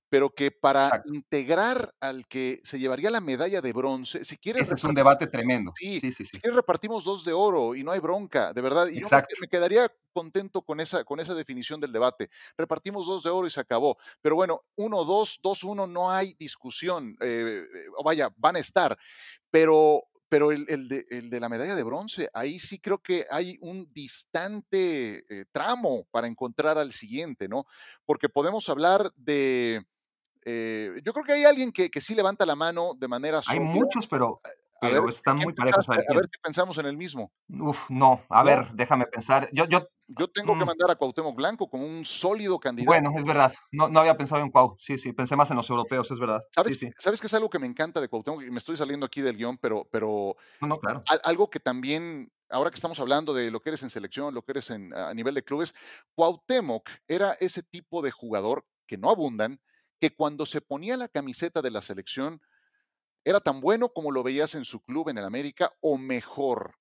[0.10, 1.14] pero que para Exacto.
[1.14, 4.64] integrar al que se llevaría la medalla de bronce, si quieres...
[4.64, 5.74] Ese es un debate tremendo.
[5.78, 6.32] Sí, sí, sí, sí.
[6.34, 8.88] Si quieres repartimos dos de oro y no hay bronca, de verdad.
[8.88, 9.36] Y Exacto.
[9.36, 12.30] yo me quedaría contento con esa, con esa definición del debate.
[12.58, 13.98] Repartimos dos de oro y se acabó.
[14.22, 17.16] Pero bueno, uno, dos, dos, uno, no hay discusión.
[17.22, 17.64] Eh,
[17.96, 18.98] o vaya, van a estar.
[19.52, 23.26] Pero, pero el, el, de, el, de, la medalla de bronce, ahí sí creo que
[23.30, 27.66] hay un distante eh, tramo para encontrar al siguiente, ¿no?
[28.06, 29.86] Porque podemos hablar de...
[30.50, 33.58] Eh, yo creo que hay alguien que, que, sí levanta la mano de manera Hay
[33.58, 33.68] sobria.
[33.68, 34.40] muchos, pero,
[34.80, 35.90] a pero ver, están muy parejos.
[35.90, 37.34] A ver, a ver si pensamos en el mismo.
[37.50, 38.50] Uf, no, a ¿No?
[38.50, 39.50] ver, déjame pensar.
[39.52, 42.92] Yo, yo, yo tengo mm, que mandar a Cuauhtémoc Blanco como un sólido candidato.
[42.92, 43.54] Bueno, es verdad.
[43.74, 44.76] No, no había pensado en Cuau.
[44.78, 46.42] Sí, sí, pensé más en los europeos, es verdad.
[46.56, 46.94] ¿Sabes, sí, sí.
[46.98, 48.44] ¿Sabes que es algo que me encanta de Cuauhtémoc?
[48.44, 51.04] Y me estoy saliendo aquí del guion, pero, pero No, no, claro.
[51.24, 54.54] algo que también, ahora que estamos hablando de lo que eres en selección, lo que
[54.54, 55.76] eres en, a nivel de clubes,
[56.16, 59.60] Cuauhtémoc era ese tipo de jugador que no abundan,
[60.00, 62.42] que cuando se ponía la camiseta de la selección
[63.26, 66.76] era tan bueno como lo veías en su club en el América o mejor.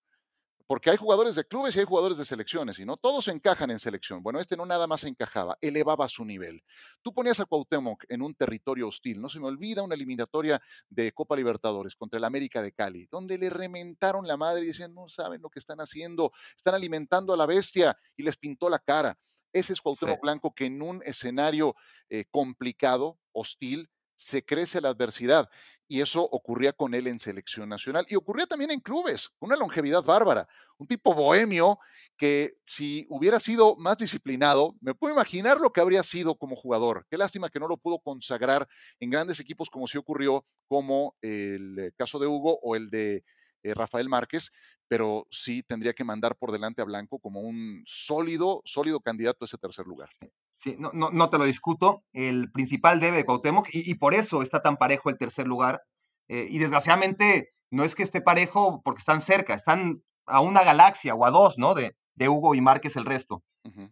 [0.69, 3.79] Porque hay jugadores de clubes y hay jugadores de selecciones, y no todos encajan en
[3.79, 4.21] selección.
[4.23, 6.61] Bueno, este no nada más encajaba, elevaba su nivel.
[7.03, 11.13] Tú ponías a Cuauhtémoc en un territorio hostil, no se me olvida una eliminatoria de
[11.13, 15.09] Copa Libertadores contra el América de Cali, donde le rementaron la madre y decían, no
[15.09, 19.17] saben lo que están haciendo, están alimentando a la bestia y les pintó la cara.
[19.53, 20.21] Ese es Cuauhtémoc sí.
[20.23, 21.75] Blanco que en un escenario
[22.09, 25.49] eh, complicado, hostil, se crece la adversidad.
[25.89, 28.05] Y eso ocurría con él en selección nacional.
[28.09, 30.49] Y ocurría también en clubes, una longevidad bárbara.
[30.79, 31.79] Un tipo bohemio
[32.17, 37.07] que si hubiera sido más disciplinado, me puedo imaginar lo que habría sido como jugador.
[37.09, 38.67] Qué lástima que no lo pudo consagrar
[38.99, 43.23] en grandes equipos como sí ocurrió, como el caso de Hugo o el de
[43.67, 44.53] eh, Rafael Márquez.
[44.89, 49.47] pero sí tendría que mandar por delante a Blanco como un sólido, sólido candidato a
[49.47, 50.09] ese tercer lugar.
[50.55, 52.05] Sí, no, no, no te lo discuto.
[52.13, 55.83] El principal debe de Cuauhtémoc y, y por eso está tan parejo el tercer lugar.
[56.29, 61.15] Eh, y desgraciadamente no es que esté parejo porque están cerca, están a una galaxia
[61.15, 61.75] o a dos, ¿no?
[61.75, 63.43] De, de Hugo y Márquez el resto.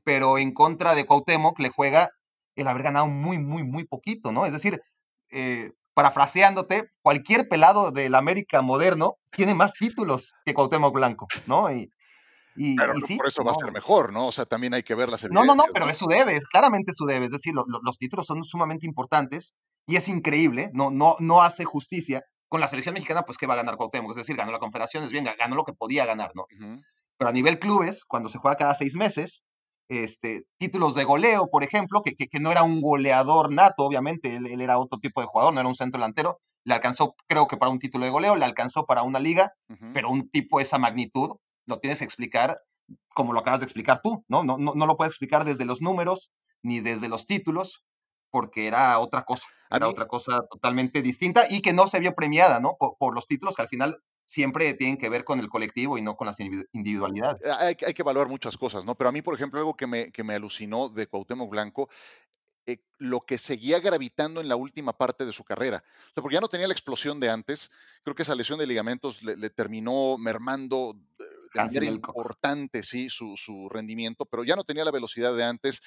[0.05, 2.11] Pero en contra de Cuauhtémoc le juega
[2.55, 4.47] el haber ganado muy, muy, muy poquito, ¿no?
[4.47, 4.81] Es decir,
[5.33, 11.71] eh, parafraseándote, cualquier pelado del América moderno tiene más títulos que Cuauhtémoc Blanco, ¿no?
[11.73, 11.89] Y,
[12.57, 14.27] y, Pero y no sí, por eso va a no, ser mejor, ¿no?
[14.27, 15.57] O sea, también hay que ver las no, no, evidencias.
[15.69, 17.27] no, pero es su debe, es claramente su debe.
[17.27, 19.55] Es decir, lo- lo- los títulos son sumamente importantes
[19.87, 22.23] y es increíble, no, no, no hace justicia.
[22.49, 24.11] Con la selección mexicana, pues, ¿qué va a ganar Cuauhtémoc?
[24.13, 26.45] Es decir, ganó la Confederaciones, bien, ganó lo que podía ganar, ¿no?
[27.19, 29.43] Pero a nivel clubes, cuando se juega cada seis meses,
[29.89, 34.37] este, títulos de goleo, por ejemplo, que, que, que no era un goleador nato, obviamente,
[34.37, 37.47] él, él era otro tipo de jugador, no era un centro delantero, le alcanzó, creo
[37.47, 39.53] que para un título de goleo, le alcanzó para una liga,
[39.93, 42.57] pero un tipo de esa magnitud lo tienes que explicar
[43.15, 44.45] como lo acabas de explicar tú, ¿no?
[44.45, 46.31] No, no, no lo puedes explicar desde los números
[46.63, 47.83] ni desde los títulos,
[48.31, 52.15] porque era otra cosa, era mí- otra cosa totalmente distinta y que no se vio
[52.15, 52.77] premiada, ¿no?
[52.79, 56.03] Por, por los títulos que al final siempre tienen que ver con el colectivo y
[56.03, 57.43] no con las individu- individualidades.
[57.45, 58.95] Eh, hay, que evaluar muchas cosas, ¿no?
[58.95, 61.89] Pero a mí, por ejemplo, algo que me, que me alucinó de Cuauhtémoc Blanco,
[62.67, 65.85] eh, lo que seguía gravitando en la última parte de su carrera.
[65.87, 67.71] O sea, porque ya no tenía la explosión de antes.
[68.03, 70.97] Creo que esa lesión de ligamentos le, le terminó mermando
[71.63, 72.13] Delko.
[72.15, 75.81] importante, sí, su, su rendimiento, pero ya no tenía la velocidad de antes.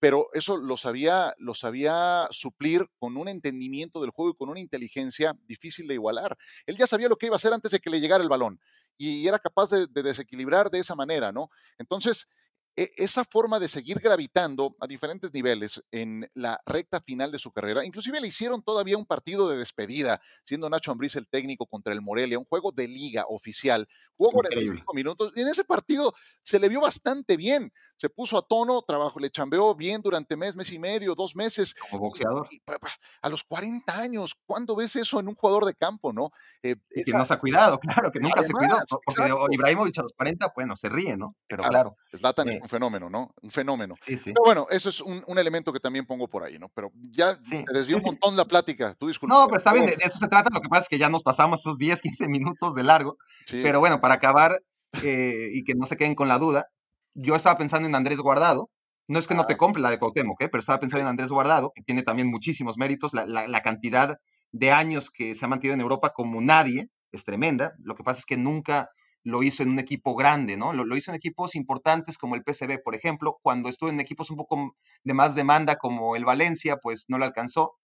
[0.00, 4.60] Pero eso lo sabía, lo sabía suplir con un entendimiento del juego y con una
[4.60, 6.36] inteligencia difícil de igualar.
[6.66, 8.60] Él ya sabía lo que iba a hacer antes de que le llegara el balón
[8.98, 11.48] y era capaz de, de desequilibrar de esa manera, ¿no?
[11.78, 12.28] Entonces,
[12.76, 17.84] esa forma de seguir gravitando a diferentes niveles en la recta final de su carrera,
[17.84, 22.00] inclusive le hicieron todavía un partido de despedida, siendo Nacho Ambriz el técnico contra el
[22.00, 23.86] Morelia, un juego de liga oficial.
[24.16, 24.82] Jugó Increíble.
[24.84, 26.12] 45 minutos y en ese partido
[26.42, 27.72] se le vio bastante bien.
[27.96, 31.74] Se puso a tono, trabajó, le chambeó bien durante mes, mes y medio, dos meses.
[31.74, 32.48] Como boxeador.
[32.50, 32.76] Y, pa,
[33.20, 36.30] a los 40 años, ¿cuándo ves eso en un jugador de campo, no?
[36.62, 38.76] Eh, Y que esa- no se ha cuidado, claro, que nunca se cuidó.
[39.04, 39.32] Porque.
[39.52, 41.36] Ibrahimovic a los 40, bueno, se ríe, ¿no?
[41.46, 43.34] Pero Claro, claro, eh, es un fenómeno, ¿no?
[43.42, 43.94] Un fenómeno.
[44.00, 44.32] sí, sí.
[44.32, 46.68] Pero bueno, eso es un, un elemento que también pongo por ahí, ¿no?
[46.74, 49.34] Pero ya Sí, te desvió un montón la plática, tú disculpa.
[49.34, 50.48] No, pero está bien, de, de eso se trata.
[50.52, 53.16] Lo que pasa es que ya nos pasamos esos 10, 15 minutos de largo.
[53.46, 54.60] Sí, Pero bueno, para acabar
[55.02, 56.66] eh, y que no se queden con la duda,
[57.14, 58.70] yo estaba pensando en Andrés Guardado.
[59.08, 60.48] No es que no te compre la de Cuauhtémoc, ¿eh?
[60.48, 63.12] pero estaba pensando en Andrés Guardado, que tiene también muchísimos méritos.
[63.12, 64.16] La, la- la cantidad
[64.52, 67.72] de años que se ha mantenido en Europa como nadie es tremenda.
[67.82, 68.88] Lo que pasa es que nunca
[69.24, 70.72] lo hizo en un equipo grande, ¿no?
[70.72, 73.38] Lo, lo hizo en equipos importantes como el PSV, por ejemplo.
[73.42, 77.26] Cuando estuvo en equipos un poco de más demanda como el Valencia, pues no le
[77.26, 77.74] alcanzó.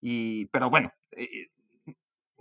[0.00, 1.48] Y, pero bueno, eh,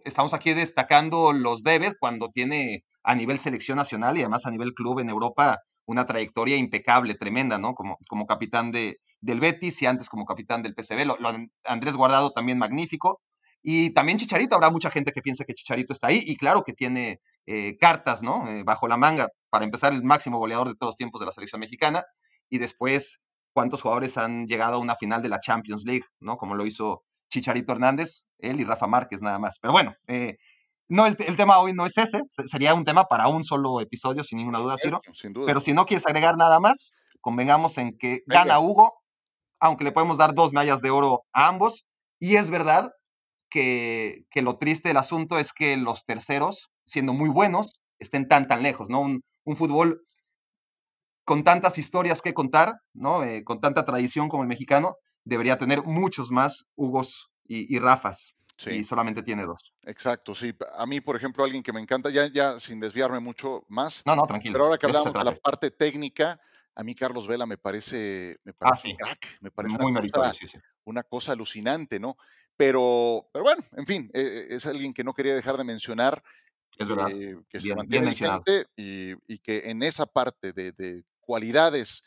[0.05, 4.73] estamos aquí destacando los debes cuando tiene a nivel selección nacional y además a nivel
[4.73, 7.73] club en Europa una trayectoria impecable, tremenda, ¿no?
[7.73, 11.05] Como, como capitán de, del Betis y antes como capitán del PSV.
[11.05, 11.31] Lo, lo
[11.63, 13.21] Andrés Guardado también magnífico.
[13.63, 16.73] Y también Chicharito, habrá mucha gente que piensa que Chicharito está ahí y claro que
[16.73, 18.47] tiene eh, cartas, ¿no?
[18.47, 21.31] Eh, bajo la manga para empezar el máximo goleador de todos los tiempos de la
[21.31, 22.03] selección mexicana
[22.49, 23.21] y después
[23.53, 26.37] cuántos jugadores han llegado a una final de la Champions League, ¿no?
[26.37, 29.59] Como lo hizo Chicharito Hernández, él y Rafa Márquez nada más.
[29.59, 30.37] Pero bueno, eh,
[30.89, 34.23] no, el, el, tema hoy no es ese, sería un tema para un solo episodio,
[34.23, 35.01] sin ninguna duda, Ciro.
[35.13, 35.45] Sin duda.
[35.45, 36.91] Pero si no quieres agregar nada más,
[37.21, 38.43] convengamos en que Venga.
[38.43, 38.93] gana Hugo,
[39.59, 41.85] aunque le podemos dar dos medallas de oro a ambos.
[42.19, 42.91] Y es verdad
[43.49, 48.47] que, que, lo triste del asunto es que los terceros, siendo muy buenos, estén tan,
[48.47, 49.01] tan lejos, ¿no?
[49.01, 50.01] Un, un fútbol
[51.25, 53.23] con tantas historias que contar, ¿no?
[53.23, 58.33] Eh, con tanta tradición como el mexicano, debería tener muchos más Hugos y, y Rafas.
[58.55, 58.71] Sí.
[58.71, 59.71] Y solamente tiene dos.
[59.85, 60.51] Exacto, sí.
[60.75, 64.01] A mí, por ejemplo, alguien que me encanta, ya, ya sin desviarme mucho más.
[64.03, 64.53] No, no, tranquilo.
[64.53, 66.39] Pero ahora que hablamos de la parte técnica,
[66.73, 68.97] a mí Carlos Vela me parece, me parece ah, sí.
[68.97, 70.47] crack, me parece muy una cosa, sí,
[70.85, 72.17] una cosa alucinante, ¿no?
[72.55, 76.23] Pero, pero bueno, en fin, eh, es alguien que no quería dejar de mencionar.
[76.77, 77.09] Es verdad.
[77.11, 82.03] Eh, que bien, se mantiene vigente y, y, que en esa parte de, de cualidades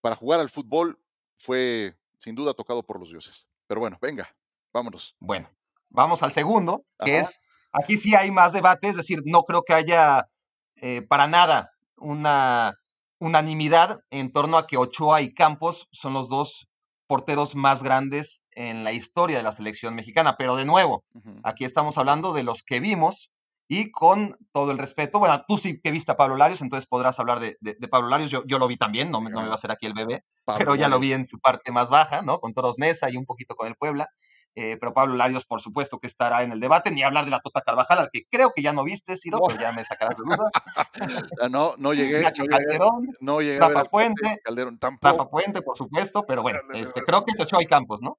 [0.00, 0.98] para jugar al fútbol
[1.38, 3.46] fue sin duda tocado por los dioses.
[3.66, 4.34] Pero bueno, venga,
[4.72, 5.16] vámonos.
[5.20, 5.48] Bueno,
[5.88, 7.28] vamos al segundo, que Ajá.
[7.28, 7.40] es,
[7.72, 10.28] aquí sí hay más debate, es decir, no creo que haya
[10.76, 12.74] eh, para nada una
[13.18, 16.68] unanimidad en torno a que Ochoa y Campos son los dos
[17.06, 20.36] porteros más grandes en la historia de la selección mexicana.
[20.38, 21.40] Pero de nuevo, uh -huh.
[21.44, 23.30] aquí estamos hablando de los que vimos
[23.70, 27.20] y con todo el respeto, bueno, tú sí que viste a Pablo Larios, entonces podrás
[27.20, 29.46] hablar de, de, de Pablo Larios, yo, yo, lo vi también, no, me, no me
[29.46, 30.90] va a hacer aquí el bebé, Pablo pero ya Larios.
[30.90, 32.40] lo vi en su parte más baja, ¿no?
[32.40, 34.08] Con Toros Nesa y un poquito con el Puebla.
[34.56, 37.38] eh, pero Pablo Larios, por supuesto que estará en el debate, ni hablar de la
[37.38, 39.46] Tota Carvajal, al que creo que ya no viste, Ciro, No.
[39.46, 40.50] pero ya me sacarás de duda.
[41.50, 44.40] No, no llegué, Nacho no llegué, Calderón, no llegué a ver Rafa al Cuate Puente,
[44.44, 45.30] Calderón Rafa tampoco.
[45.30, 48.18] Puente, por supuesto, pero bueno, este, creo que es Ochoa y Campos, ¿no?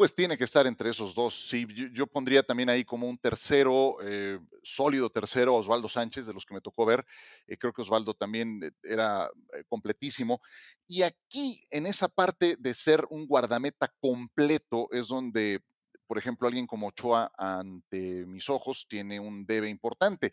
[0.00, 1.50] Pues tiene que estar entre esos dos.
[1.50, 6.46] Sí, yo, pondría también ahí como un tercero, eh, sólido tercero, Osvaldo Sánchez, de los
[6.46, 7.04] que me tocó ver.
[7.46, 10.40] Eh, creo que Osvaldo también eh, era eh, completísimo.
[10.86, 15.60] Y aquí, en esa parte de ser un guardameta completo, es donde,
[16.06, 20.32] por ejemplo, alguien como Ochoa, ante mis ojos, tiene un debe importante.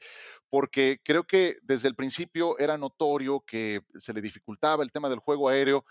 [0.49, 5.19] Porque creo que desde el principio era notorio que se le dificultaba el tema del
[5.19, 5.83] juego aéreo.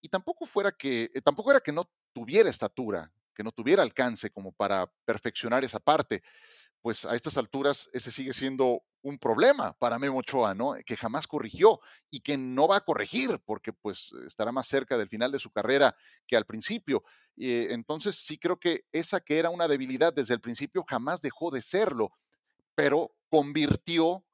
[0.00, 4.50] Y tampoco fuera que, tampoco era que no tuviera estatura, que no tuviera alcance como
[4.50, 6.24] para perfeccionar esa parte.
[6.82, 10.74] Pues a estas alturas ese sigue siendo un problema para Memo Ochoa, ¿no?
[10.84, 11.78] Que jamás corrigió
[12.10, 15.52] y que no va a corregir porque pues estará más cerca del final de su
[15.52, 15.94] carrera
[16.26, 17.04] que al principio.
[17.36, 21.52] Eh, entonces sí creo que esa que era una debilidad desde el principio jamás dejó
[21.52, 22.10] de serlo,
[22.74, 24.24] pero convirtió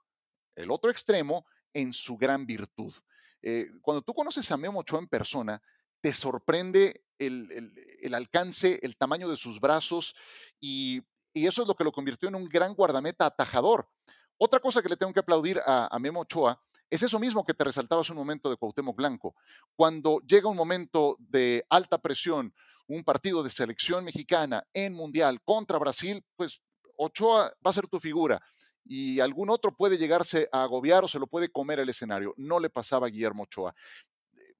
[0.57, 1.45] el otro extremo
[1.75, 2.95] en su gran virtud.
[3.43, 5.61] Eh, cuando tú conoces a Memo Ochoa en persona,
[6.01, 10.15] te sorprende el, el- alcance, el tamaño de sus brazos
[10.61, 11.03] y,
[11.33, 13.89] y eso es lo que lo convirtió en un gran guardameta atajador.
[14.37, 16.61] Otra cosa que le tengo que aplaudir a, a Memo Ochoa
[16.91, 19.35] es eso mismo que te resaltaba hace un momento de Cuauhtémoc Blanco.
[19.75, 22.55] Cuando llega un momento de alta presión,
[22.87, 26.63] un partido de selección mexicana en Mundial contra Brasil, pues
[26.97, 28.41] Ochoa va a ser tu figura
[28.85, 32.35] y algún otro puede llegarse a agobiar o se lo puede comer el escenario.
[32.37, 33.75] No le pasaba a Guillermo Ochoa.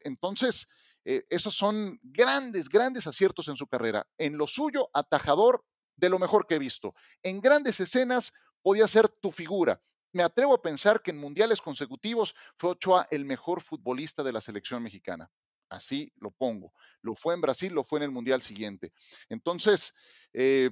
[0.01, 0.69] Entonces,
[1.05, 4.07] eh, esos son grandes, grandes aciertos en su carrera.
[4.19, 5.65] En lo suyo, atajador
[5.97, 6.95] de lo mejor que he visto.
[7.23, 8.33] En grandes escenas
[8.63, 9.81] podía ser tu figura.
[10.13, 14.41] Me atrevo a pensar que en mundiales consecutivos fue Ochoa el mejor futbolista de la
[14.41, 15.31] selección mexicana.
[15.69, 16.73] Así lo pongo.
[17.03, 18.93] Lo fue en Brasil, lo fue en el mundial siguiente.
[19.29, 19.95] Entonces,
[20.33, 20.71] eh,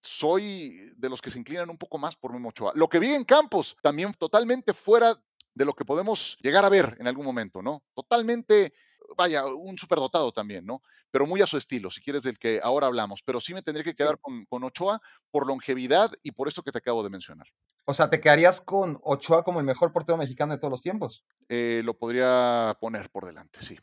[0.00, 2.72] soy de los que se inclinan un poco más por Memo Ochoa.
[2.74, 5.20] Lo que vi en Campos, también totalmente fuera
[5.54, 7.82] de lo que podemos llegar a ver en algún momento, ¿no?
[7.94, 8.72] Totalmente,
[9.16, 10.82] vaya, un superdotado también, ¿no?
[11.10, 13.22] Pero muy a su estilo, si quieres, del que ahora hablamos.
[13.24, 15.00] Pero sí me tendría que quedar con, con Ochoa
[15.30, 17.46] por longevidad y por esto que te acabo de mencionar.
[17.86, 21.24] O sea, ¿te quedarías con Ochoa como el mejor portero mexicano de todos los tiempos?
[21.48, 23.78] Eh, lo podría poner por delante, sí.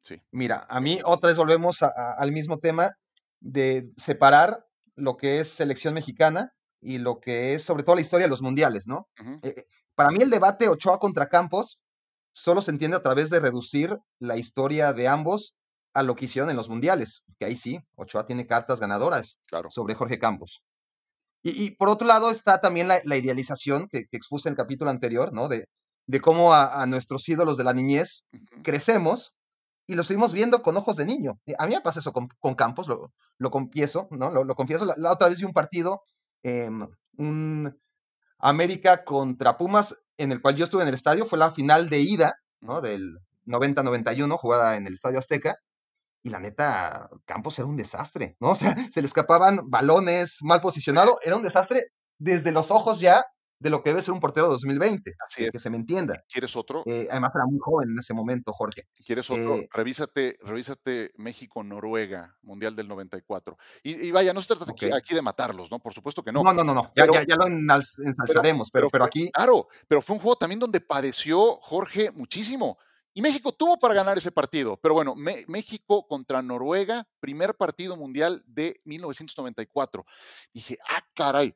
[0.00, 0.20] Sí.
[0.32, 2.90] Mira, a mí otra vez volvemos a- a- al mismo tema
[3.40, 4.66] de separar
[4.96, 8.42] lo que es selección mexicana y lo que es sobre todo la historia de los
[8.42, 9.08] mundiales, ¿no?
[9.42, 11.78] Eh, eh, para mí el debate Ochoa contra Campos
[12.32, 15.56] solo se entiende a través de reducir la historia de ambos
[15.94, 19.70] a lo que hicieron en los mundiales, que ahí sí, Ochoa tiene cartas ganadoras Claro.
[19.70, 20.62] sobre Jorge Campos.
[21.42, 24.56] Y, y por otro lado está también la, la idealización que, que expuse en el
[24.56, 25.48] capítulo anterior, ¿no?
[25.48, 25.66] De,
[26.06, 28.24] de cómo a, a nuestros ídolos de la niñez
[28.62, 29.34] crecemos
[29.86, 31.40] y los seguimos viendo con ojos de niño.
[31.46, 34.30] Eh, A mí me pasa eso con, con Campos, lo, lo confieso, ¿no?
[34.30, 34.84] Lo, lo confieso.
[34.84, 36.02] La, la otra vez vi un partido,
[36.44, 36.86] em,
[37.18, 37.76] un
[38.38, 42.00] América contra Pumas, en el cual yo estuve en el estadio, fue la final de
[42.00, 42.80] ida, ¿no?
[42.80, 45.56] Del 90-91, jugada en el Estadio Azteca.
[46.22, 48.50] Y la neta, Campos era un desastre, ¿no?
[48.52, 53.24] O sea, se le escapaban balones, mal posicionado, era un desastre desde los ojos ya
[53.62, 55.50] de lo que debe ser un portero 2020, Así que, es.
[55.52, 56.22] que se me entienda.
[56.28, 56.82] ¿Quieres otro?
[56.86, 58.88] Eh, además era muy joven en ese momento, Jorge.
[59.06, 59.56] ¿Quieres otro?
[59.56, 63.56] Eh, revísate, revísate México-Noruega, Mundial del 94.
[63.82, 64.94] Y, y vaya, no se trata aquí, Ok.
[64.94, 65.78] aquí de matarlos, ¿no?
[65.78, 66.42] Por supuesto que no.
[66.42, 70.02] no, no, no, no, ya, pero- ya, ya lo ensalzaremos, pero, pero aquí Claro, pero
[70.02, 72.78] fue un juego también donde padeció Jorge muchísimo.
[73.14, 74.78] Y México tuvo para ganar ese partido.
[74.78, 80.06] Pero bueno, Me- México contra Noruega, primer partido mundial de 1994.
[80.52, 81.54] Dije, ah, caray.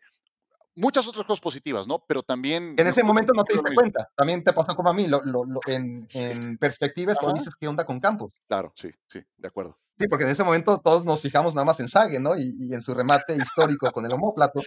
[0.77, 2.05] Muchas otras cosas positivas, ¿no?
[2.07, 2.75] Pero también.
[2.77, 5.23] en ese no- momento no te diste cuenta, también te pasó como a mí, lo,
[5.25, 6.21] lo- lo- en, Sí.
[6.21, 8.33] en perspectiva es cuando dices qué onda con Campos.
[8.47, 9.79] Claro, sí, sí, de acuerdo.
[9.99, 12.37] Sí, porque en ese momento todos nos fijamos nada más en Sague, ¿no?
[12.37, 14.61] Y, y en su remate histórico con el homóplato.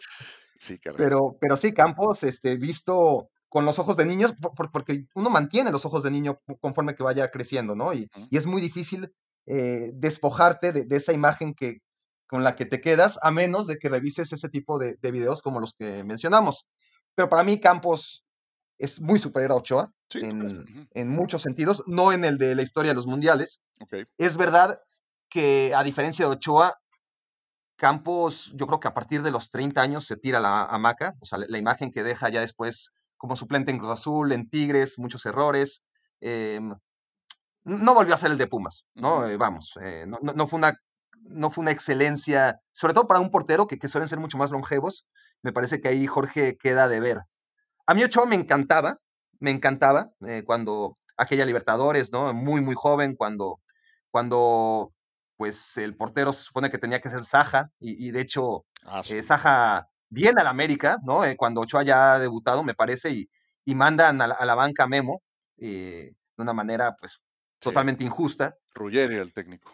[0.57, 0.97] Sí, caray.
[0.97, 5.30] Pero, pero sí, Campos, este, visto con los ojos de niños, por- por- porque uno
[5.30, 7.93] mantiene los ojos de niño conforme que vaya creciendo, ¿no?
[7.93, 9.14] Y, es muy difícil
[9.45, 11.82] eh, despojarte de, de esa imagen que,
[12.30, 15.41] con la que te quedas, a menos de que revises ese tipo de, de videos
[15.41, 16.67] como los que mencionamos.
[17.15, 18.23] Pero para mí, Campos
[18.77, 22.91] es muy superior a Ochoa Sí, en, muchos sentidos, no en el de la historia
[22.91, 23.61] de los mundiales.
[24.17, 24.80] Es verdad
[25.30, 26.75] que, a diferencia de Ochoa,
[27.77, 31.25] Campos, yo creo que a partir de los 30 años se tira la hamaca, o
[31.25, 34.99] sea, la, la imagen que deja ya después como suplente en Cruz Azul, en Tigres,
[34.99, 35.84] muchos errores.
[36.21, 36.75] em,
[37.63, 39.25] no volvió a ser el de Pumas, ¿no?
[39.27, 40.73] Eh, vamos, eh, no, no- no fue una,
[41.30, 44.51] no fue una excelencia, sobre todo para un portero que, que suelen ser mucho más
[44.51, 45.05] longevos.
[45.41, 47.19] Me parece que ahí Jorge queda de ver.
[47.88, 48.97] A mí Ochoa me encantaba,
[49.39, 52.34] me encantaba eh, cuando aquella Libertadores, ¿no?
[52.34, 53.59] Muy, muy joven, cuando,
[54.11, 54.91] cuando
[55.38, 59.01] pues el portero se supone que tenía que ser Saja, y, y de hecho Ah,
[59.03, 59.17] sí.
[59.17, 61.23] eh, Saja viene al América, ¿no?
[61.23, 63.30] Eh, cuando Ochoa ya ha debutado, me parece, y,
[63.65, 65.21] y mandan a la, a la banca Memo
[65.57, 67.19] eh, de una manera, pues,
[67.61, 67.65] Sí.
[67.69, 68.55] totalmente injusta.
[68.73, 69.73] Ruggeri el técnico.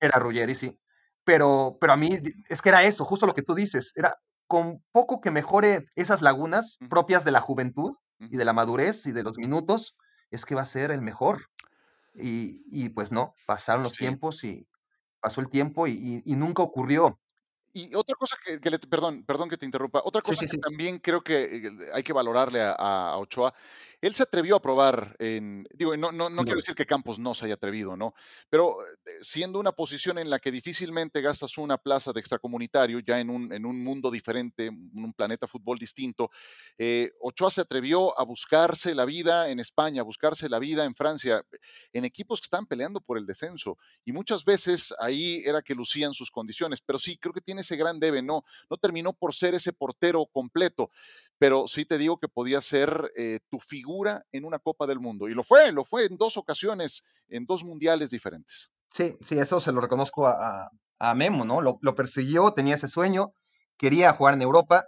[0.00, 0.76] Era Ruggeri, sí.
[1.24, 2.10] Pero, pero a mí
[2.48, 4.16] es que era eso, justo lo que tú dices, era
[4.46, 9.12] con poco que mejore esas lagunas propias de la juventud y de la madurez y
[9.12, 9.94] de los minutos,
[10.30, 11.46] es que va a ser el mejor.
[12.14, 13.98] Y, y pues no, pasaron los Sí.
[13.98, 14.66] tiempos y
[15.20, 17.20] pasó el tiempo y, y- y nunca ocurrió.
[17.72, 20.58] Y otra cosa que, que le, perdón, perdón que te interrumpa, otra cosa sí, que
[20.58, 23.54] también creo que eh, hay que valorarle a, a Ochoa,
[24.00, 27.34] él se atrevió a probar en, digo, no, no, no quiero decir que Campos no
[27.34, 28.14] se haya atrevido, ¿no?
[28.48, 33.20] Pero eh, siendo una posición en la que difícilmente gastas una plaza de extracomunitario, ya
[33.20, 36.30] en un, en un mundo diferente, en un planeta fútbol distinto,
[36.78, 40.94] eh, Ochoa se atrevió a buscarse la vida en España, a buscarse la vida en
[40.94, 41.44] Francia,
[41.92, 43.76] en equipos que están peleando por el descenso.
[44.06, 47.76] Y muchas veces ahí era que lucían sus condiciones, pero sí, creo que tiene ese
[47.76, 50.90] gran debe, no, no terminó por ser ese portero completo,
[51.38, 53.89] pero sí te digo que podía ser eh, tu figura
[54.32, 55.28] en una Copa del Mundo.
[55.28, 58.70] Y lo fue, lo fue en dos ocasiones, en dos mundiales diferentes.
[58.92, 61.60] Sí, sí, eso se lo reconozco a, a- Memo, ¿no?
[61.60, 63.32] Lo, persiguió, tenía ese sueño,
[63.78, 64.84] quería jugar en Europa,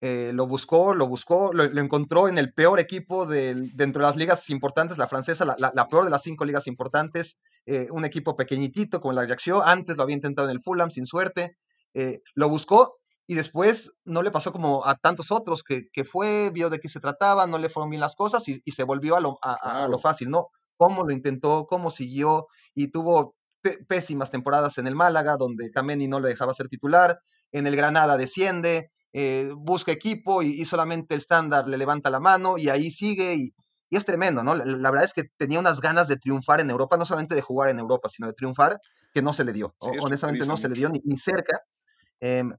[0.00, 4.16] eh, lo buscó, lo buscó, lo, encontró en el peor equipo del- dentro de las
[4.16, 8.04] ligas importantes, la francesa, la, la- la peor de las cinco ligas importantes, eh, un
[8.04, 11.56] equipo pequeñitito como la Ajaccio, antes lo había intentado en el Fulham sin suerte,
[11.94, 16.50] eh, lo buscó y después no le pasó como a tantos otros, que, que fue,
[16.52, 19.16] vio de qué se trataba, no le fueron bien las cosas y, y se volvió
[19.16, 19.56] a lo, a-
[19.88, 20.48] lo fácil, ¿no?
[20.76, 23.36] Cómo lo intentó, cómo siguió y tuvo
[23.88, 27.20] pésimas temporadas en el Málaga, donde Kameni no le dejaba ser titular,
[27.52, 32.18] en el Granada desciende, eh, busca equipo y, y solamente el estándar le levanta la
[32.20, 33.54] mano y ahí sigue y,
[33.90, 34.54] y es tremendo, ¿no?
[34.54, 37.42] La, la verdad es que tenía unas ganas de triunfar en Europa, no solamente de
[37.42, 38.80] jugar en Europa, sino de triunfar,
[39.14, 39.74] que no se le dio.
[39.78, 41.60] Sí, honestamente no se le dio ni, ni cerca.
[42.20, 42.52] Em,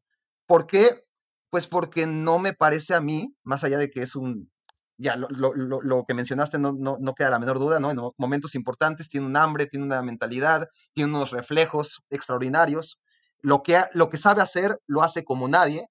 [0.48, 1.02] ¿Por qué?
[1.50, 4.52] Pues porque no me parece a mí, más allá de que es un,
[4.98, 7.92] ya lo, lo- lo- que mencionaste no, no, no queda la menor duda, ¿no?
[7.92, 13.00] En mo- momentos importantes tiene un hambre, tiene una mentalidad, tiene unos reflejos extraordinarios.
[13.42, 15.88] Lo que, lo que sabe hacer lo hace como nadie,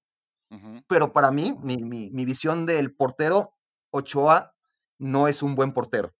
[0.87, 3.49] pero para mí, mi, mi- mi visión del portero,
[3.91, 4.51] Ochoa
[4.99, 6.11] no es un buen portero,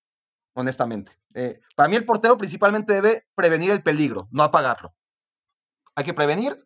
[0.56, 1.12] honestamente.
[1.36, 4.94] Eh, para mí el portero principalmente debe prevenir el peligro, no apagarlo.
[5.96, 6.58] Hay que prevenir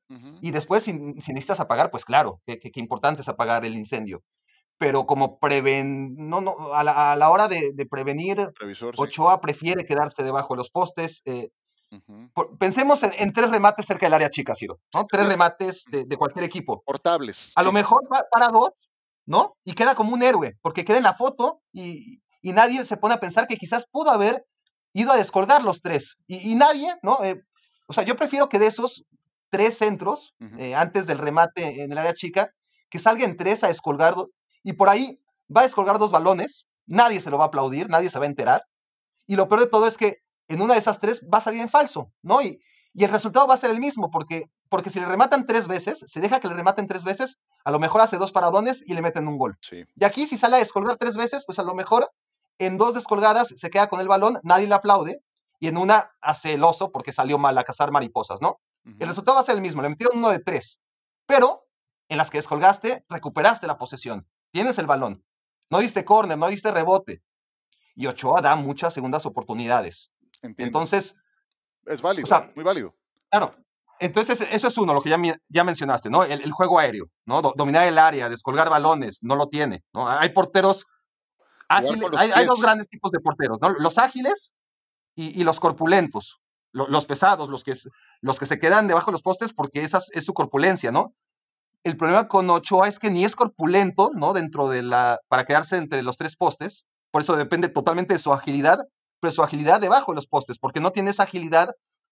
[0.41, 3.75] y después, si, si necesitas apagar, pues claro, que, que- que importante es apagar el
[3.75, 4.23] incendio.
[4.79, 9.01] Pero como preven, no, no, a la, a la hora de, de prevenir, Revisor, sí.
[9.01, 11.21] Ochoa prefiere quedarse debajo de los postes.
[11.25, 11.49] eh,
[12.33, 15.05] por- pensemos en, en tres remates cerca del área chica, Ciro, ¿no?
[15.07, 16.83] Tres remates de, de cualquier equipo.
[16.85, 17.51] Portables.
[17.55, 18.69] A lo mejor va para dos,
[19.25, 19.55] ¿no?
[19.65, 23.15] Y queda como un héroe, porque queda en la foto y, y nadie se pone
[23.15, 24.45] a pensar que quizás pudo haber
[24.93, 26.15] ido a descolgar los tres.
[26.27, 27.23] Y, y nadie, ¿no?
[27.23, 27.41] Eh,
[27.87, 29.05] o sea, yo prefiero que de esos
[29.49, 32.51] tres centros, eh, antes del remate en el área chica,
[32.89, 34.15] que salgan tres a descolgar,
[34.63, 35.19] y por ahí
[35.55, 38.29] va a descolgar dos balones, nadie se lo va a aplaudir, nadie se va a
[38.29, 38.63] enterar.
[39.25, 40.17] Y lo peor de todo es que
[40.47, 42.41] en una de esas tres va a salir en falso, ¿no?
[42.41, 42.59] Y,
[42.93, 46.03] y el resultado va a ser el mismo, porque, porque si le rematan tres veces,
[46.07, 49.01] se deja que le rematen tres veces, a lo mejor hace dos paradones y le
[49.01, 49.57] meten un gol.
[49.61, 49.83] Sí.
[49.95, 52.09] Y aquí, si sale a descolgar tres veces, pues a lo mejor
[52.59, 55.21] en dos descolgadas se queda con el balón, nadie le aplaude,
[55.59, 58.59] y en una hace el oso porque salió mal a cazar mariposas, ¿no?
[58.99, 60.79] El resultado va a ser el mismo, le metieron uno de tres,
[61.25, 61.65] pero
[62.09, 65.25] en las que descolgaste, recuperaste la posesión, tienes el balón,
[65.69, 67.21] no diste córner, no diste rebote,
[67.95, 70.11] y Ochoa da muchas segundas oportunidades.
[70.41, 70.65] Entiendo.
[70.67, 71.15] Entonces,
[71.85, 72.95] es válido, o sea, muy válido.
[73.29, 73.55] Claro.
[73.99, 75.17] Entonces, eso es uno, lo que ya,
[75.49, 76.23] ya mencionaste, ¿no?
[76.23, 77.41] El, el juego aéreo, ¿no?
[77.41, 80.07] Do- dominar el área, descolgar balones, no lo tiene, ¿no?
[80.07, 80.85] Hay porteros
[81.67, 83.69] ágiles, hay, hay dos grandes tipos de porteros, ¿no?
[83.69, 84.53] Los ágiles
[85.15, 86.39] y, y los corpulentos,
[86.73, 87.73] lo- los pesados, los que,
[88.21, 91.11] los que se quedan debajo de los postes porque esa es- su corpulencia, ¿no?
[91.83, 94.33] El problema con Ochoa es que ni es corpulento, ¿no?
[94.33, 98.33] Dentro de la, para quedarse entre los tres postes, por eso depende totalmente de su
[98.33, 98.79] agilidad,
[99.21, 101.69] pero su agilidad debajo de los postes, porque no tiene esa agilidad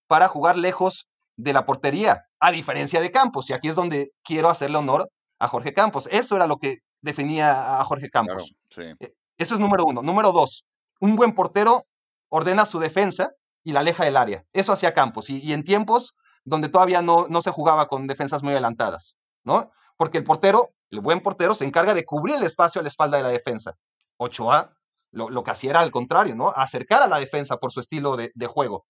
[0.07, 4.49] para jugar lejos de la portería, a diferencia de Campos, y aquí es donde quiero
[4.49, 6.07] hacerle honor a Jorge Campos.
[6.11, 8.53] Eso era lo que definía a Jorge Claro, Campos.
[8.69, 8.81] sí.
[8.99, 10.01] Eh, Eso es número uno.
[10.01, 10.63] Número dos,
[11.01, 11.83] un buen portero
[12.29, 13.31] ordena su defensa
[13.65, 14.45] y la aleja del área.
[14.53, 18.43] Eso hacía Campos, y, y en tiempos donde todavía no, no se jugaba con defensas
[18.43, 19.71] muy adelantadas, ¿no?
[19.97, 23.17] Porque el portero, el buen portero, se encarga de cubrir el espacio a la espalda
[23.17, 23.73] de la defensa.
[24.17, 24.71] Ochoa
[25.11, 26.49] lo, lo que hacía era al contrario, ¿no?
[26.55, 28.85] Acercar a la defensa por su estilo de, de juego.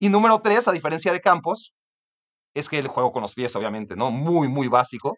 [0.00, 1.72] Y número tres, a diferencia de Campos,
[2.54, 4.10] es que el juego con los pies, obviamente, ¿no?
[4.10, 5.16] Muy, muy básico.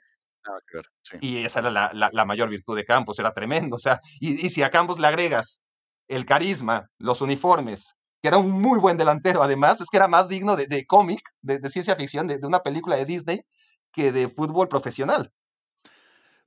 [1.02, 1.16] Sí.
[1.20, 3.76] Y esa era la, la- la mayor virtud de Campos, era tremendo.
[3.76, 5.60] O sea, y, y si a Campos le agregas
[6.08, 9.42] el carisma, los uniformes que era un muy buen delantero.
[9.42, 12.46] Además, es que era más digno de, de cómic, de, de, ciencia ficción, de, de,
[12.46, 13.44] una película de Disney,
[13.92, 15.32] que de fútbol profesional.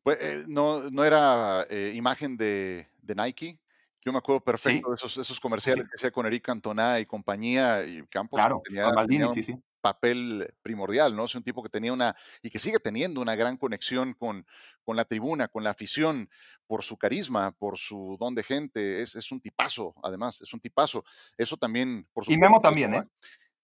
[0.04, 3.60] Pues eh, no, no era eh, imagen de, de, Nike.
[4.06, 4.92] Yo me acuerdo perfecto sí.
[4.92, 5.90] de esos, esos comerciales sí.
[5.90, 8.38] que hacía con Eric Cantona y compañía y Campos.
[8.38, 9.58] Claro, tenía, con Maldini, tenía un sí, sí.
[9.84, 11.26] Papel primordial, ¿no?
[11.26, 14.48] Es un tipo que tenía una, y que sigue teniendo una gran conexión con,
[14.86, 16.30] con la tribuna, con la afición,
[16.66, 19.02] por su carisma, por su don de gente.
[19.02, 21.04] Es, es un tipazo, además, es un tipazo.
[21.38, 22.40] Eso también, por supuesto.
[22.40, 23.04] Y Memo también, ¿eh?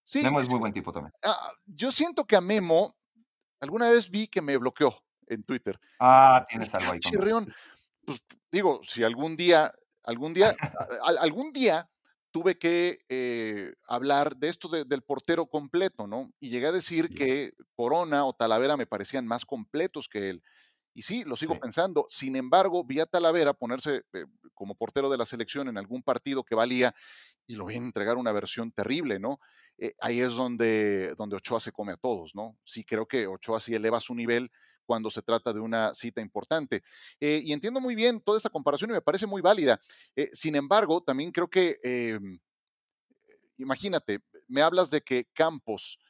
[0.02, 0.22] Sí.
[0.22, 1.14] Memo es muy buen tipo también.
[1.24, 2.94] Ah, yo siento que a Memo,
[3.58, 4.94] alguna vez vi que me bloqueó
[5.26, 5.80] en Twitter.
[6.00, 7.00] Ah, tienes algo ahí.
[7.00, 7.50] Chirrión.
[8.04, 9.72] Pues digo, si algún día,
[10.04, 10.54] algún día,
[11.18, 11.88] algún día
[12.30, 16.32] tuve que eh, hablar de esto de, del portero completo, ¿no?
[16.40, 17.14] Y llegué a decir sí.
[17.14, 20.42] que Corona o Talavera me parecían más completos que él.
[20.94, 21.60] Y sí, lo sigo sí.
[21.60, 22.06] pensando.
[22.08, 24.24] Sin embargo, vi a Talavera ponerse eh,
[24.54, 26.94] como portero de la selección en algún partido que valía
[27.46, 29.40] y lo vi entregar una versión terrible, ¿no?
[29.78, 32.58] Eh, ahí es donde, donde Ochoa se come a todos, ¿no?
[32.64, 34.50] Sí creo que Ochoa sí eleva su nivel
[34.90, 36.82] cuando se trata de una cita importante.
[37.20, 39.80] Eh, y entiendo muy bien toda esta comparación y me parece muy válida.
[40.16, 42.18] Eh, sin embargo, también creo que, eh,
[43.56, 44.18] imagínate,
[44.48, 46.00] me hablas de que Campos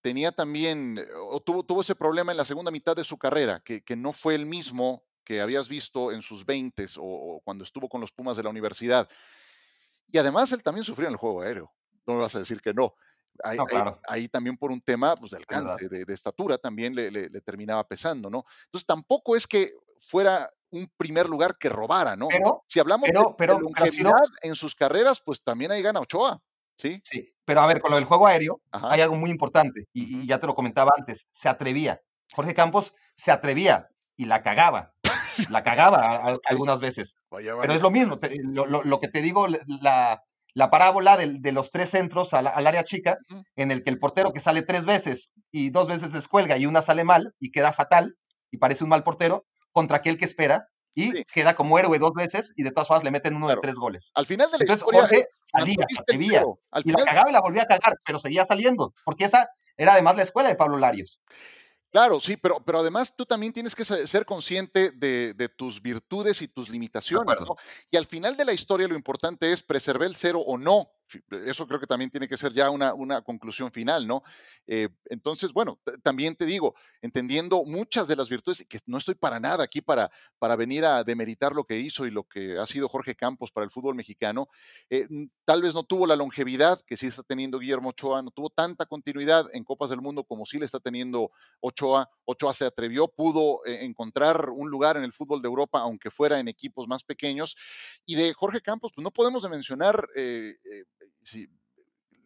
[0.00, 0.98] tenía también,
[1.30, 4.34] o tuvo, tuvo ese problema en la segunda mitad de su carrera, que, no fue
[4.34, 8.36] el mismo que habías visto en sus 20 o, o cuando estuvo con los Pumas
[8.36, 9.08] de la universidad.
[10.08, 11.72] Y además él también sufría en el juego aéreo.
[12.04, 12.96] No me vas a decir que no.
[13.44, 14.00] Ahí, no, claro.
[14.08, 17.28] ahí, ahí, también por un tema pues, de alcance, de, de, estatura, también le, le,
[17.28, 18.44] le, terminaba pesando, ¿no?
[18.66, 22.28] Entonces tampoco es que fuera un primer lugar que robara, ¿no?
[22.28, 25.82] Pero, si hablamos pero, de, pero, de longevidad pero, en sus carreras, pues también ahí
[25.82, 26.42] gana Ochoa,
[26.76, 27.00] ¿sí?
[27.04, 28.92] Sí, pero a ver, con lo del juego aéreo Ajá.
[28.92, 32.00] hay algo muy importante, y, y ya te lo comentaba antes, se atrevía.
[32.34, 34.94] Jorge Campos se atrevía y la cagaba.
[35.50, 37.16] La cagaba a, a, algunas veces.
[37.30, 37.62] Vaya, vaya.
[37.62, 40.22] Pero es lo mismo, te, lo, lo, lo, que te digo, la,
[40.58, 43.16] la parábola de, de, los tres centros al, al área chica,
[43.54, 46.82] en el que el portero que sale tres veces y dos veces descuelga y una
[46.82, 48.16] sale mal y queda fatal
[48.50, 51.24] y parece un mal portero, contra aquel que espera y sí.
[51.32, 53.60] queda como héroe dos veces y de todas formas le meten uno claro.
[53.60, 54.10] de tres goles.
[54.16, 56.42] Al final de la Entonces, historia, Jorge salía, se atrevía,
[56.74, 57.04] y final...
[57.04, 60.24] la cagaba y la volvía a cagar, pero seguía saliendo, porque esa era además la
[60.24, 61.20] escuela de Pablo Larios.
[61.90, 66.42] Claro, sí, pero, pero además tú también tienes que ser consciente de, de tus virtudes
[66.42, 67.40] y tus limitaciones.
[67.40, 67.56] ¿no?
[67.90, 70.90] Y al final de la historia lo importante es preservar el cero o no.
[71.44, 74.22] Eso creo que también tiene que ser ya una, una conclusión final, ¿no?
[74.66, 79.40] Eh, entonces, bueno, también te digo, entendiendo muchas de las virtudes, que no estoy para
[79.40, 82.88] nada aquí para, para venir a demeritar lo que hizo y lo que ha sido
[82.88, 84.48] Jorge Campos para el fútbol mexicano,
[84.90, 85.06] eh,
[85.44, 88.86] tal vez no tuvo la longevidad que sí está teniendo Guillermo Ochoa, no tuvo tanta
[88.86, 91.30] continuidad en Copas del Mundo como sí le está teniendo
[91.60, 92.08] Ochoa.
[92.24, 96.38] Ochoa se atrevió, pudo eh, encontrar un lugar en el fútbol de Europa, aunque fuera
[96.38, 97.56] en equipos más pequeños.
[98.04, 100.06] Y de Jorge Campos, pues no podemos de mencionar
[101.28, 101.48] sí,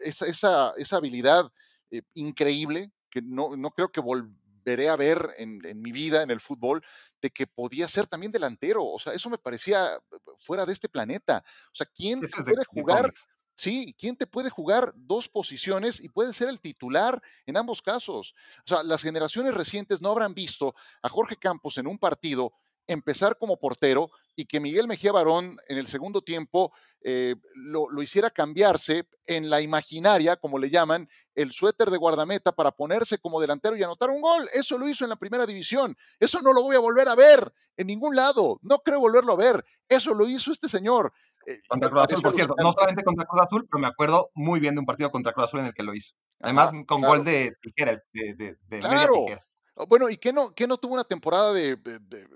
[0.00, 1.50] esa, esa, esa, habilidad
[1.90, 6.30] eh, increíble que no, no, creo que volveré a ver en, en, mi vida en
[6.30, 6.82] el fútbol,
[7.20, 8.84] de que podía ser también delantero.
[8.84, 9.98] O sea, eso me parecía
[10.38, 11.44] fuera de este planeta.
[11.66, 13.06] O sea, ¿quién puede de, jugar?
[13.06, 13.12] De
[13.54, 18.34] Sí, ¿quién te puede jugar dos posiciones y puede ser el titular en ambos casos?
[18.64, 22.52] O sea, las generaciones recientes no habrán visto a Jorge Campos en un partido
[22.86, 26.72] empezar como portero y que Miguel Mejía Barón en el segundo tiempo
[27.04, 32.52] eh, lo, lo, hiciera cambiarse en la imaginaria, como le llaman, el suéter de guardameta
[32.52, 34.48] para ponerse como delantero y anotar un gol.
[34.52, 35.96] Eso lo hizo en la primera división.
[36.20, 38.58] Eso no lo voy a volver a ver en ningún lado.
[38.62, 39.64] No creo volverlo a ver.
[39.88, 41.12] Eso lo hizo este señor.
[41.46, 44.60] Eh, contra Cruz Azul, por cierto, no solamente contra Cruz Azul, pero me acuerdo muy
[44.60, 46.14] bien de un partido contra Cruz Azul en el que lo hizo.
[46.40, 47.16] Además, Ajá, con claro.
[47.16, 49.14] gol de tijera, de, de, de claro.
[49.14, 49.46] media tijera.
[49.88, 52.28] Bueno, ¿y qué no, qué no tuvo una temporada de, de, de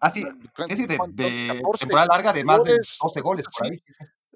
[0.00, 0.24] Ah, sí,
[0.68, 3.78] sí, sí de, de 14, temporada larga de más de 12 goles por ahí.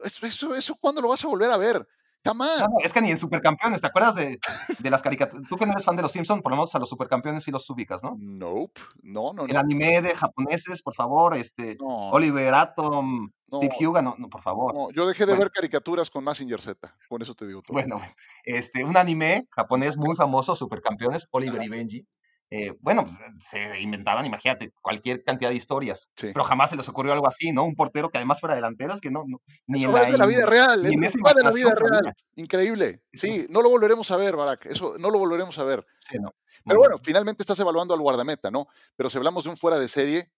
[0.02, 1.86] Eso, eso, eso, ¿cuándo lo vas a volver a ver?
[2.24, 2.60] Jamás.
[2.60, 4.38] No, no, es que ni en Supercampeones, ¿te acuerdas de,
[4.78, 5.48] de las caricaturas?
[5.48, 7.50] Tú que no eres fan de los Simpsons, por lo menos a los Supercampeones sí
[7.50, 8.16] los ubicas, ¿no?
[8.18, 9.60] Nope, no, no, El no.
[9.60, 11.76] anime de japoneses, por favor, este.
[11.80, 13.30] Oliver Atom.
[13.50, 14.74] Steve Huga, no, no, por favor.
[14.74, 15.44] No, yo dejé de bueno.
[15.44, 17.72] ver caricaturas con Massinger Z, con eso te digo todo.
[17.72, 17.98] Bueno,
[18.44, 22.06] este, un anime japonés muy famoso, Supercampeones, Oliver y Benji.
[22.50, 26.28] Eh, bueno, pues, se inventaban, imagínate, cualquier cantidad de historias, sí.
[26.32, 27.64] pero jamás se les ocurrió algo así, ¿no?
[27.64, 30.18] Un portero que además fuera delantero, es que no, no ni Eso en la, de
[30.18, 33.02] la vida real, ni en ese de la vida real, increíble.
[33.12, 35.86] Sí, no lo volveremos a ver, Barak, eso no lo volveremos a ver.
[36.08, 36.34] Sí, no.
[36.64, 38.66] Pero bueno, finalmente estás evaluando al guardameta, ¿no?
[38.96, 40.30] Pero si hablamos de un fuera de serie,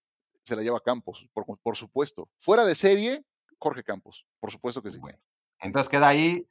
[0.43, 2.29] se la lleva Campos, por, por supuesto.
[2.37, 3.23] Fuera de serie,
[3.57, 4.97] Jorge Campos, por supuesto que sí.
[4.97, 5.19] Bueno,
[5.61, 6.45] entonces queda ahí,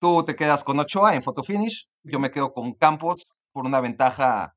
[0.00, 4.56] tú te quedas con Ochoa en fotofinish, yo me quedo con Campos por una ventaja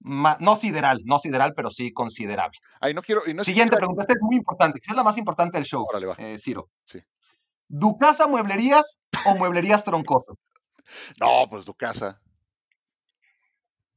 [0.00, 2.58] no sideral, no sideral, pero sí considerable.
[2.80, 5.18] Ay, no quiero, y no Siguiente pregunta, esta es muy importante, que es la más
[5.18, 6.14] importante del show, Órale, va.
[6.18, 6.68] Eh, Ciro.
[6.84, 7.00] Sí.
[7.68, 10.38] ¿Ducasa Mueblerías o Mueblerías Troncoso?
[11.20, 12.18] No, pues tu casa.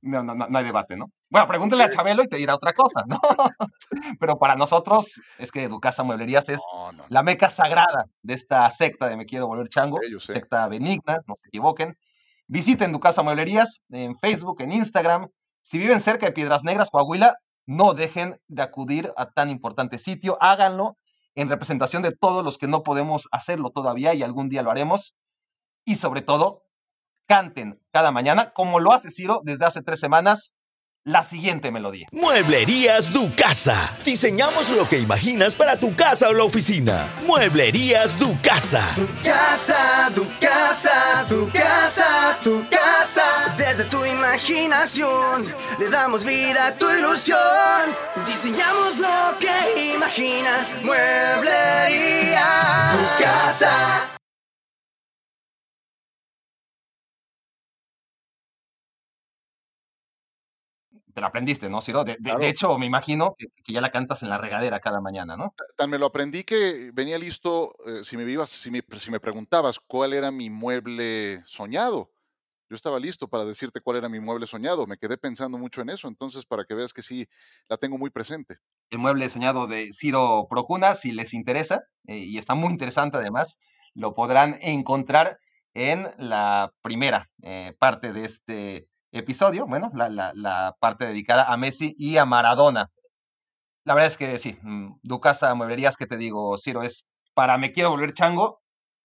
[0.02, 1.06] No, no, no, no hay debate, ¿no?
[1.30, 3.18] Bueno, pregúntale a Chabelo y te dirá otra cosa, ¿no?
[4.20, 8.70] Pero para nosotros es que Ducasa Mueblerías es No, no, la meca sagrada de esta
[8.72, 11.98] secta de Me Quiero Volver Chango, secta benigna, no se equivoquen.
[12.48, 15.30] Visiten Ducasa Mueblerías en Facebook, en Instagram.
[15.62, 17.36] Si viven cerca de Piedras Negras, Coahuila,
[17.68, 20.38] no dejen de acudir a tan importante sitio.
[20.42, 20.98] Háganlo
[21.36, 25.16] en representación de todos los que no podemos hacerlo todavía y algún día lo haremos.
[25.86, 26.64] Y sobre todo,
[27.28, 30.54] canten cada mañana, como lo hace Ciro desde hace tres semanas,
[31.04, 32.08] la siguiente melodía.
[32.12, 33.92] Mueblerías Tu Casa.
[34.06, 37.08] Diseñamos lo que imaginas para tu casa o la oficina.
[37.26, 38.88] Mueblerías Tu Casa.
[38.96, 43.56] Tu casa, tu casa, tu casa, tu casa.
[43.58, 45.46] Desde tu imaginación
[45.80, 47.40] le damos vida a tu ilusión.
[48.28, 50.76] Diseñamos lo que imaginas.
[50.84, 52.46] Mueblería.
[53.18, 54.21] Tu
[61.14, 62.04] Te la aprendiste, ¿no, Ciro?
[62.04, 62.50] De, de- de Claro.
[62.50, 65.54] hecho, me imagino que, que ya la cantas en la regadera cada mañana, ¿no?
[65.78, 69.80] Tan me lo aprendí que venía listo, eh, si me si me, si me preguntabas
[69.80, 72.12] cuál era mi mueble soñado.
[72.70, 74.88] Yo estaba listo para decirte cuál era mi mueble soñado.
[74.88, 77.28] Me quedé pensando mucho en eso, entonces para que veas que sí
[77.68, 78.60] la tengo muy presente.
[78.90, 83.58] El mueble soñado de Ciro Procuna, si les interesa, eh, y está muy interesante además,
[83.94, 85.40] lo podrán encontrar
[85.74, 91.58] en la primera eh, parte de este episodio, bueno, la, la- la parte dedicada a
[91.58, 92.88] Messi y a Maradona.
[93.84, 97.72] La verdad es que sí, mm, Ducasa Mueblerías, que te digo, Ciro, es para me
[97.72, 98.62] quiero volver chango,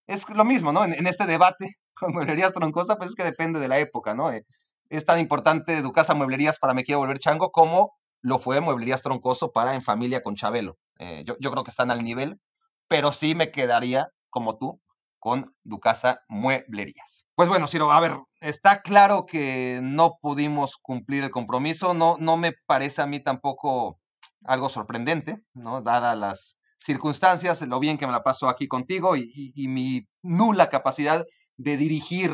[0.07, 0.83] es lo mismo, ¿no?
[0.85, 4.31] En, en este debate con Mueblerías Troncosa, pues es que depende de la época, ¿no?
[4.31, 4.43] Eh,
[4.89, 9.51] es tan importante Ducasa Mueblerías para me quiero volver chango como lo fue Mueblerías Troncoso
[9.51, 10.77] para En Familia con Chabelo.
[10.99, 12.39] Eh, yo, yo creo que están al nivel,
[12.87, 14.81] pero sí me quedaría, como tú,
[15.19, 17.25] con Ducasa Mueblerías.
[17.35, 22.37] Pues bueno, Ciro, a ver, está claro que no pudimos cumplir el compromiso, no, no
[22.37, 23.99] me parece a mí tampoco
[24.43, 25.81] algo sorprendente, ¿no?
[25.81, 31.25] Dadas las circunstancias, lo bien que me la paso aquí contigo y, mi nula capacidad
[31.57, 32.31] de dirigir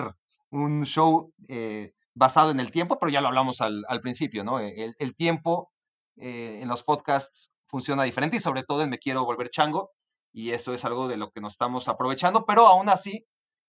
[0.52, 4.60] un show eh, basado en el tiempo, pero ya lo hablamos al, principio, ¿no?
[4.60, 5.72] El, el tiempo
[6.18, 9.92] eh, en los podcasts funciona diferente y sobre todo en Me Quiero Volver Chango
[10.34, 13.26] y eso es algo de lo que nos estamos aprovechando, pero aún así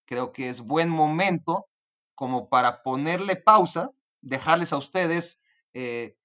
[0.07, 1.67] creo que es buen momento
[2.15, 3.91] como para ponerle pausa,
[4.23, 5.39] dejarles a ustedes
[5.75, 6.17] eh,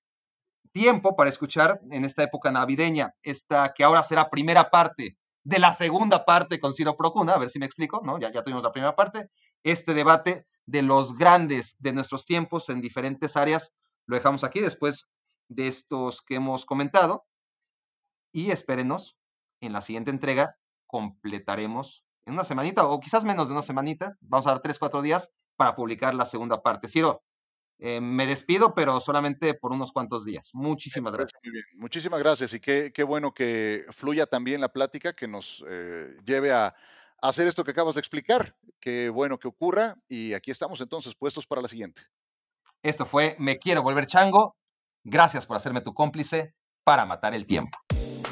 [0.72, 5.74] tiempo para escuchar en esta época navideña, esta que ahora será primera parte de la
[5.74, 8.20] segunda parte con Ciro Procuna, a ver si me explico, ¿no?
[8.20, 9.30] Ya, ya tuvimos la primera parte,
[9.64, 13.74] este debate de los grandes de nuestros tiempos en diferentes áreas,
[14.06, 15.08] lo dejamos aquí después
[15.48, 17.26] de estos que hemos comentado
[18.32, 19.18] y espérenos,
[19.62, 20.56] en la siguiente entrega
[20.88, 25.02] completaremos en una semanita o quizás menos de una semanita, vamos a dar tres, cuatro
[25.02, 26.88] días para publicar la segunda parte.
[26.88, 27.24] Ciro,
[27.80, 30.50] eh, me despido, pero solamente por unos cuantos días.
[30.54, 31.40] Muchísimas gracias.
[31.44, 31.64] muy bien.
[31.78, 36.52] Muchísimas gracias y qué, qué bueno que fluya también la plática, que nos eh, lleve
[36.52, 36.76] a
[37.22, 38.56] hacer esto que acabas de explicar.
[38.80, 42.02] Qué bueno que ocurra y aquí estamos entonces puestos para la siguiente.
[42.84, 44.56] Esto fue Me Quiero Volver Chango.
[45.04, 46.54] Gracias por hacerme tu cómplice
[46.84, 47.78] para matar el tiempo.